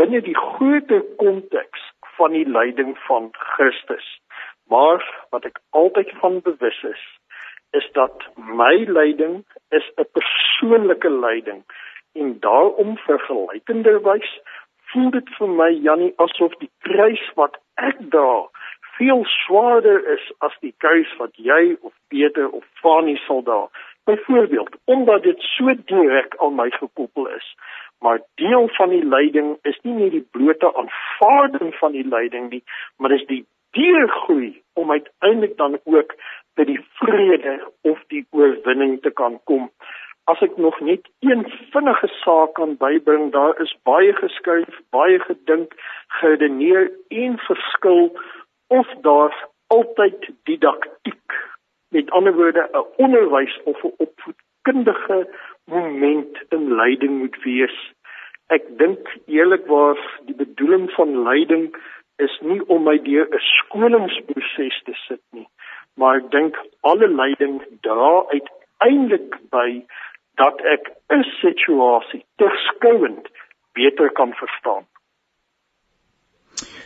[0.00, 1.80] binne die groter konteks
[2.16, 4.20] van die lyding van Christus.
[4.66, 7.02] Maar wat ek altyd van bewus is,
[7.80, 11.62] is dat my lyding is 'n persoonlike lyding
[12.12, 14.30] en daarom vergelykenderwys
[14.90, 18.48] voel dit vir my Jannie asof die kruis wat ek dra
[18.96, 23.66] veel swaarder is as die kruis wat jy of Peter of Fanny sal dra.
[24.04, 27.46] Byvoorbeeld, omdat dit so direk aan my gekoppel is.
[27.98, 32.62] Maar deel van die lyding is nie net die blote aanvaarding van die lyding nie,
[32.96, 33.44] maar dis die
[33.74, 36.14] deurgroei om uiteindelik dan ook
[36.54, 37.58] by die vrede
[37.90, 39.70] of die oorwinning te kan kom.
[40.30, 45.74] As ek nog net een vinnige saak kan bybring, daar is baie geskryf, baie gedink,
[46.20, 48.08] geredeneer en verskil
[48.72, 49.34] of daar
[49.74, 51.38] altyd didaktiek,
[51.92, 55.28] met ander woorde 'n onderwys of 'n opvoedkundige
[55.64, 57.76] moment in leiding moet wees.
[58.46, 61.76] Ek dink eerlikwaar die bedoeling van leiding
[62.16, 65.48] is nie om my deur 'n skolingsproses te sit nie
[65.94, 69.68] maar ek dink alle leiding dra uiteindelik by
[70.40, 73.28] dat ek 'n situasie terskouend
[73.72, 74.84] beter kan verstaan.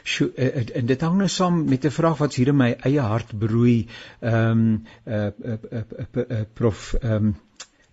[0.04, 2.76] Sjoe, eh, eh, en dit hang nou saam met 'n vraag wat hier in my
[2.80, 3.88] eie hart broei.
[4.20, 5.82] Ehm um, uh, uh, uh,
[6.16, 7.36] uh, uh, prof ehm um,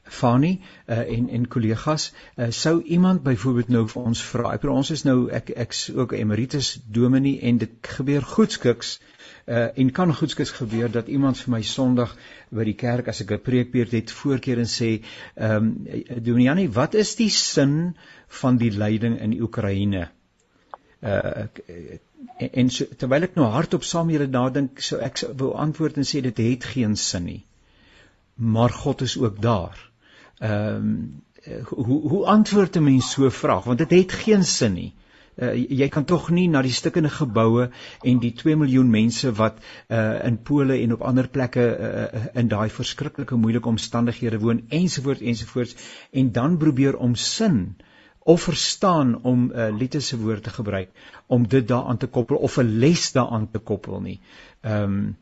[0.05, 4.53] Fanny uh, en en kollegas uh, sou iemand byvoorbeeld nou vir ons vra.
[4.53, 8.99] Ek bedoel ons is nou ek ek's ook emeritus dominee en dit gebeur goedskiks
[9.45, 12.15] uh, en kan goedskiks gebeur dat iemand vir my Sondag
[12.49, 14.91] by die kerk as ek 'n preekbeurt het voorkeer en sê
[15.35, 17.95] ehm um, Dominee wat is die sin
[18.27, 20.09] van die lyding in Oekraïne?
[21.01, 21.47] Uh
[22.37, 25.97] en, en so, terwyl ek nou hardop saam julle nadink, so ek sou wil antwoord
[25.97, 27.43] en sê dit het geen sin nie.
[28.35, 29.77] Maar God is ook daar.
[30.39, 31.23] Ehm um,
[31.69, 34.93] hoe hoe antwoord 'n mens so 'n vraag want dit het geen sin nie.
[35.35, 37.69] Uh, jy kan tog nie na die stukkende geboue
[38.03, 42.47] en die 2 miljoen mense wat uh, in Pole en op ander plekke uh, in
[42.47, 45.75] daai verskriklike moeilike omstandighede woon ensovoorts ensovoorts
[46.11, 47.75] en dan probeer om sin
[48.25, 50.89] of verstaan om 'n uh, lietiese woord te gebruik
[51.27, 54.19] om dit daaraan te koppel of 'n les daaraan te koppel nie.
[54.61, 55.17] Ehm um,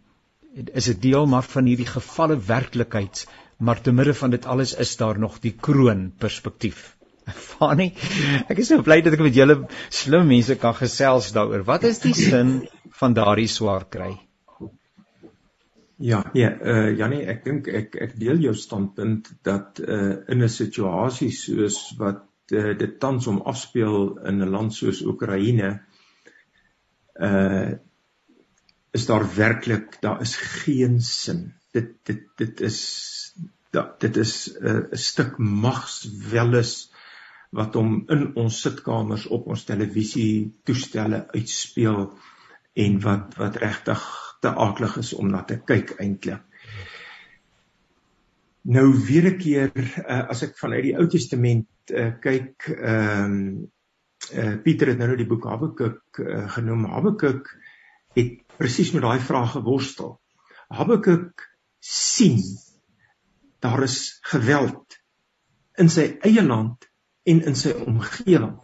[0.73, 4.95] is 'n deel maar van hierdie gevalle werklikheid maar te midde van dit alles is
[4.97, 6.92] daar nog die kroon perspektief.
[7.53, 7.93] Fanny,
[8.49, 9.55] ek is so bly dat ek met julle
[9.93, 11.63] slim mense kan gesels daaroor.
[11.67, 12.63] Wat is die sin
[12.99, 14.11] van daardie swaar kry?
[16.03, 20.51] Ja, nee, uh Janie, ek dink ek ek deel jou standpunt dat uh in 'n
[20.51, 25.79] situasie soos wat uh, dit tans om afspeel in 'n land soos Oekraïne
[27.15, 27.71] uh
[28.93, 31.53] is daar werklik daar is geen sin.
[31.71, 32.79] Dit dit dit is
[33.71, 36.92] dat dit is 'n uh, stuk magswelles
[37.53, 42.07] wat hom in ons sitkamers op ons televisie toestelle uitspeel
[42.85, 44.07] en wat wat regtig
[44.41, 46.41] te aklig is om na te kyk eintlik.
[48.63, 53.71] Nou weer 'n keer uh, as ek vanuit die Ou Testament uh, kyk, ehm um,
[54.31, 56.85] uh, Pieter het nou die boek Habakuk uh, genoem.
[56.85, 57.49] Habakuk
[58.15, 60.15] het presies met daai vraag geworstel.
[60.69, 61.49] Habakuk
[61.79, 62.39] sien
[63.59, 64.97] daar is geweld
[65.77, 66.87] in sy eie land
[67.23, 68.57] en in sy omgewing.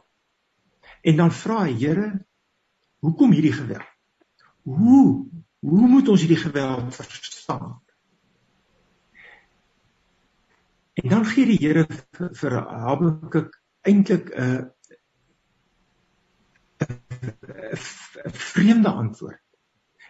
[1.01, 2.09] En dan vra hy, Here,
[2.99, 3.87] hoekom hierdie geweld?
[4.67, 5.27] Hoe
[5.59, 7.81] hoe moet ons hierdie geweld verstaan?
[10.93, 13.55] En dan gee die Here vir, vir Habakuk
[13.87, 14.71] eintlik 'n
[16.79, 19.41] 'n vreemde antwoord.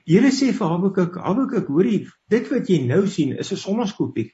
[0.06, 4.32] Die Here sê vir Habakuk, Habakuk, hoorie, dit wat jy nou sien is 'n sonnaskoopie.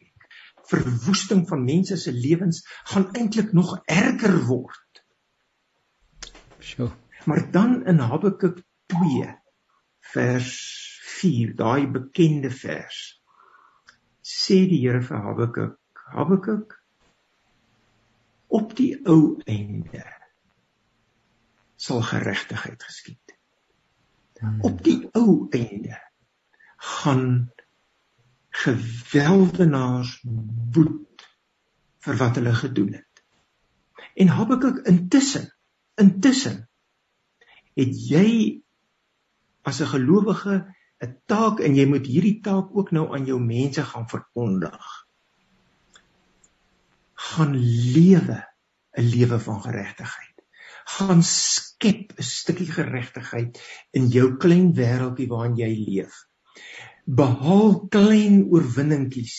[0.69, 5.03] Verwoesting van mense se lewens gaan eintlik nog erger word.
[6.59, 6.91] Sjoe.
[7.25, 9.35] Maar dan in Habakuk 2
[9.99, 10.51] vers
[11.01, 13.21] 4, daai bekende vers.
[14.21, 15.79] Sê die Here vir Habakuk,
[16.13, 16.75] Habakuk
[18.47, 20.03] op die ou einde
[21.75, 23.33] sal geregtigheid geskied.
[24.61, 25.97] Op die ou einde
[27.01, 27.51] gaan
[28.63, 30.19] geweldenaars
[30.75, 31.25] boet
[32.05, 33.23] vir wat hulle gedoen het.
[34.15, 35.49] En Habakuk intussen,
[35.99, 36.61] intussen
[37.75, 38.61] het jy
[39.67, 40.55] as 'n gelowige
[41.03, 44.85] 'n taak en jy moet hierdie taak ook nou aan jou mense gaan verkondig.
[47.13, 47.55] Gaan
[47.95, 48.39] lewe
[48.97, 50.37] 'n lewe van geregtigheid.
[50.85, 53.59] Gaan skep 'n stukkie geregtigheid
[53.91, 56.23] in jou klein wêreldjie waarin jy leef.
[57.05, 59.37] Behaal klein oorwinningkies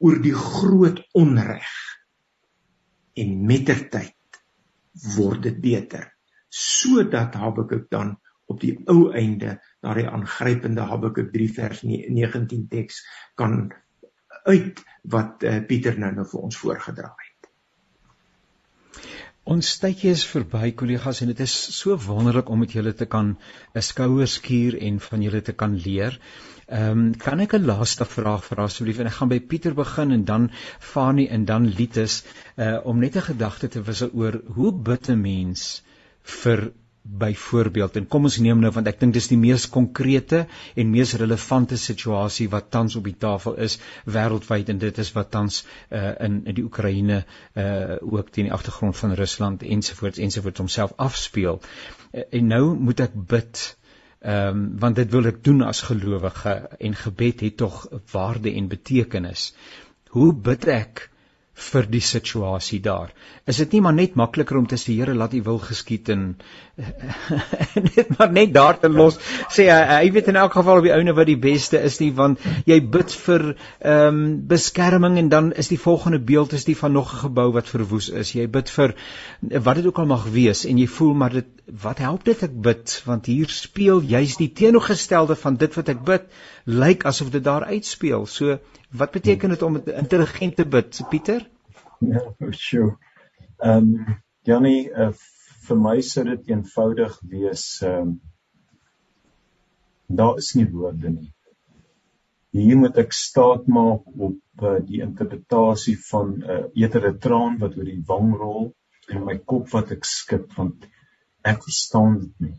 [0.00, 1.72] oor die groot onreg.
[3.14, 4.40] En mettertyd
[5.16, 6.10] word dit beter
[6.54, 8.14] sodat Habakuk dan
[8.46, 13.00] op die ou einde daardie aangrypende Habakuk 3 vers 19 teks
[13.34, 13.72] kan
[14.44, 17.48] uit wat uh, Pieter nou nou vir ons voorgedra het.
[19.44, 23.34] Ons tydjie is verby kollegas en dit is so wonderlik om met julle te kan
[23.74, 26.20] 'n skouers skuur en van julle te kan leer.
[26.66, 28.98] Ehm um, kan ek 'n laaste vraag vra asseblief?
[28.98, 30.50] En ek gaan by Pieter begin en dan
[30.80, 32.22] Fani en dan Litus
[32.56, 35.82] uh om net 'n gedagte te wissel oor hoe bid 'n mens
[36.22, 37.96] vir byvoorbeeld?
[37.96, 41.76] En kom ons neem nou want ek dink dis die mees konkrete en mees relevante
[41.76, 46.46] situasie wat tans op die tafel is wêreldwyd en dit is wat tans uh, in
[46.46, 51.60] in die Oekraïne uh, ook teen die agtergrond van Rusland ensovoorts ensovoorts homself afspeel.
[52.12, 53.76] Uh, en nou moet ek bid
[54.24, 56.52] ehm um, want dit wil ek doen as gelowige
[56.88, 59.50] en gebed het tog waarde en betekenis.
[60.16, 61.10] Hoe bid ek
[61.54, 63.12] vir die situasie daar.
[63.46, 66.24] Is dit nie maar net makliker om te sê Here laat U wil geskied en
[67.94, 69.20] net maar net daar te los
[69.54, 72.10] sê hy, hy weet in elk geval op die ouene wat die beste is nie
[72.18, 76.76] want jy bid vir ehm um, beskerming en dan is die volgende beeld is die
[76.76, 78.34] van nog 'n gebou wat verwoes is.
[78.34, 78.94] Jy bid vir
[79.40, 81.46] wat dit ook al mag wees en jy voel maar dit
[81.82, 86.04] wat help dit ek bid want hier speel juis die teenoorgestelde van dit wat ek
[86.04, 86.26] bid
[86.64, 88.26] lyk asof dit daar uitspeel.
[88.26, 88.58] So
[88.94, 91.50] Wat beteken dit om intelligent te bid, Pieter?
[91.98, 92.20] Ja,
[92.50, 92.96] sure.
[93.58, 95.08] Ehm um, Janie, uh,
[95.66, 98.12] vir my sou dit eenvoudig wees ehm um,
[100.20, 101.30] daar is nie woorde nie.
[102.54, 107.74] Hier moet ek staat maak op uh, die interpretasie van 'n uh, etere traan wat
[107.78, 108.68] oor die wang rol
[109.08, 110.86] en my kop wat ek skud want
[111.42, 112.54] ek verstaan dit nie.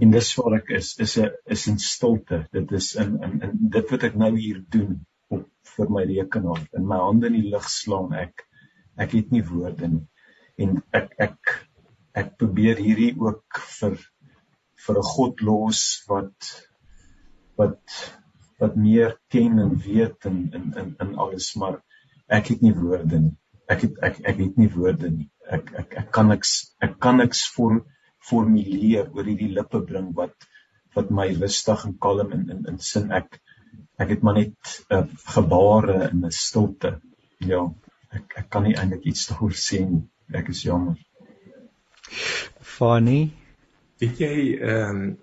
[0.00, 2.40] En dis waar ek is, is 'n is in stilte.
[2.52, 4.96] Dit is in in in dit wat ek nou hier doen
[5.74, 6.62] vir my rekenaar.
[6.78, 8.44] In my hande in die lug slaan ek.
[8.96, 10.04] Ek het nie woorde nie.
[10.62, 11.56] En ek ek
[12.16, 13.98] ek probeer hierdie ook vir
[14.86, 16.52] vir 'n God los wat
[17.60, 17.98] wat
[18.60, 21.82] wat meer ken en weet in in in in alles maar
[22.38, 23.36] ek het nie woorde nie.
[23.68, 25.30] Ek het ek ek het nie woorde nie.
[25.50, 27.82] Ek ek ek kan niks ek kan niks vorm
[28.30, 30.48] formuleer oor hierdie lippe bring wat
[30.96, 33.40] wat my rustig en kalm in in in sin ek
[33.96, 34.56] ek het maar net
[34.90, 37.00] 'n uh, gebare in 'n stilte.
[37.38, 37.62] Ja,
[38.10, 40.04] ek ek kan nie eintlik iets daaroor sê nie.
[40.32, 40.96] Ek is jammer.
[42.60, 43.30] Funny.
[43.98, 45.18] Weet jy, ehm um,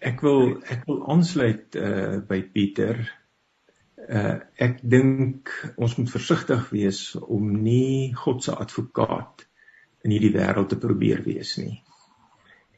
[0.00, 3.00] ek wil ek wil aansluit uh by Pieter
[4.08, 9.46] uh ek dink ons moet versigtig wees om nie God se advokaat
[10.04, 11.82] in hierdie wêreld te probeer wees nie.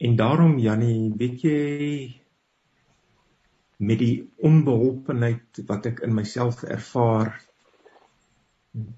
[0.03, 2.22] En daarom Jannie, weet jy
[3.83, 4.17] met die
[4.47, 7.33] onbeholpenheid wat ek in myself ervaar,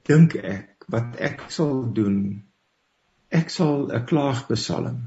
[0.09, 2.19] dink ek wat ek sal doen,
[3.33, 5.01] ek sal 'n klaagbesalm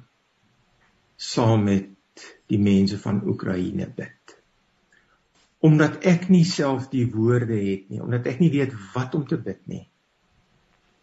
[1.17, 4.17] saam met die mense van Oekraïne bid
[5.67, 9.39] omdat ek nie self die woorde het nie, omdat ek nie weet wat om te
[9.41, 9.85] bid nie.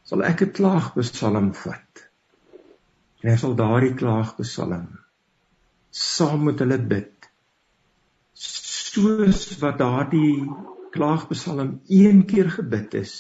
[0.07, 2.05] Sal ek 'n klaagbesalm vat.
[3.23, 4.87] En ek sal daardie klaagbesalm
[5.91, 7.14] saam met hulle bid.
[8.95, 10.45] Soos wat daardie
[10.95, 13.15] klaagbesalm een keer gebid is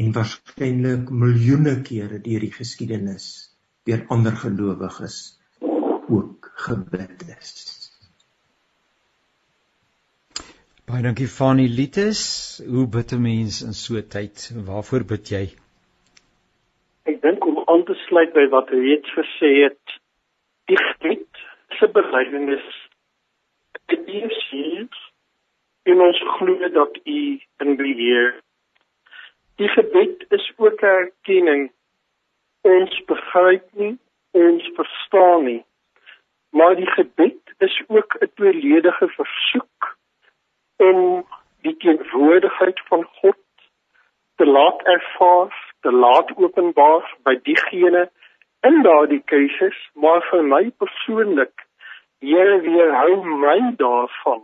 [0.00, 3.24] en waarskynlik miljoene kere deur die geskiedenis
[3.88, 5.16] deur ander gelowiges
[5.60, 7.50] ook gebid is.
[10.86, 12.22] Baie dankie Fanie Lites.
[12.68, 14.46] Hoe bid 'n mens in so 'n tyd?
[14.70, 15.44] Waarvoor bid jy?
[17.10, 19.98] Ek dink om aan te sluit by wat reeds gesê het,
[20.70, 21.42] die gebed
[21.78, 22.81] se belydenis
[24.06, 24.88] is hier
[25.82, 28.40] in ons glo dat u in beheer.
[29.56, 31.72] Die gebed is ook 'n erkenning
[32.60, 33.98] ons begryp nie,
[34.30, 35.64] ons verstaan nie.
[36.50, 39.96] Maar die gebed is ook 'n tweeledige versoek
[40.76, 41.26] om
[41.60, 43.36] die teenwoordigheid van God
[44.36, 48.10] te laat ervaar, te laat openbaar by diegene
[48.60, 51.61] in daardie keuses, maar vir my persoonlik,
[52.22, 54.42] Here weerhou my daarvan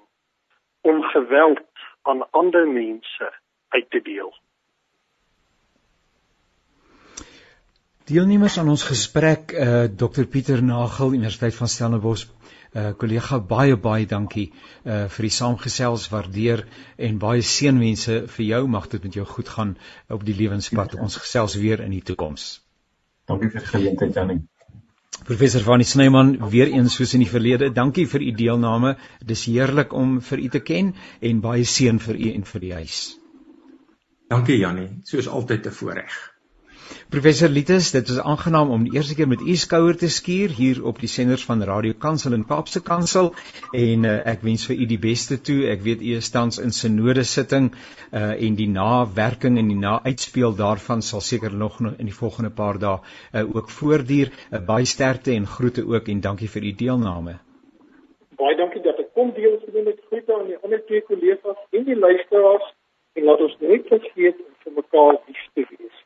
[0.81, 1.61] om geweld
[2.03, 3.29] aan ander mense
[3.68, 4.33] uit te deel.
[8.09, 12.26] Deelnemers aan ons gesprek, uh, eh, Dr Pieter Nagel, Universiteit van Stellenbosch,
[12.76, 14.51] uh kollega baie baie dankie
[14.85, 16.66] uh vir die saamgesels waardeer
[16.97, 19.76] en baie seënwense vir jou mag dit met jou goed gaan
[20.09, 22.51] op die lewenspad ons gesels weer in die toekoms.
[23.24, 24.41] Dankie vir die geleentheid Janie.
[25.25, 27.73] Professor Van die Snyman weer eens soos in die verlede.
[27.75, 28.97] Dankie vir u deelname.
[29.25, 32.73] Dis heerlik om vir u te ken en baie seën vir u en vir die
[32.73, 32.99] huis.
[34.29, 36.38] Dankie Janie, soos altyd te voorreg.
[37.09, 40.80] Professor Litus, dit is aangenaam om die eerste keer met u skouer te skuur hier
[40.84, 43.30] op die senders van Radio Kansel en Kaapse Kansel
[43.72, 45.59] en uh, ek wens vir u die beste toe.
[45.72, 50.57] Ek weet u is tans in synode sitting uh, en die nawerking en die nauitspeel
[50.61, 54.32] daarvan sal seker nog in die volgende paar dae uh, ook voortduur.
[54.53, 57.39] Uh, baie sterkte en groete ook en dankie vir u deelname.
[58.41, 61.89] Baie dankie dat ek kom deel gedoen het groete aan die ander twee kollegas en
[61.89, 62.74] die luisteraars
[63.16, 65.98] en laat ons net vergeet om vir mekaar lief te wees.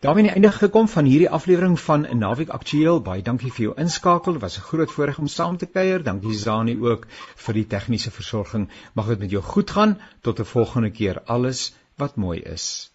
[0.00, 3.00] Daarmee die einde gekom van hierdie aflewering van Naweek Aktueel.
[3.04, 4.32] Baie dankie vir jou inskakel.
[4.32, 6.02] Dit was 'n groot voorreg om saam te kuier.
[6.02, 8.68] Dankie Zani ook vir die tegniese versorging.
[8.94, 11.22] Mag dit met jou goed gaan tot 'n volgende keer.
[11.24, 12.90] Alles wat mooi is.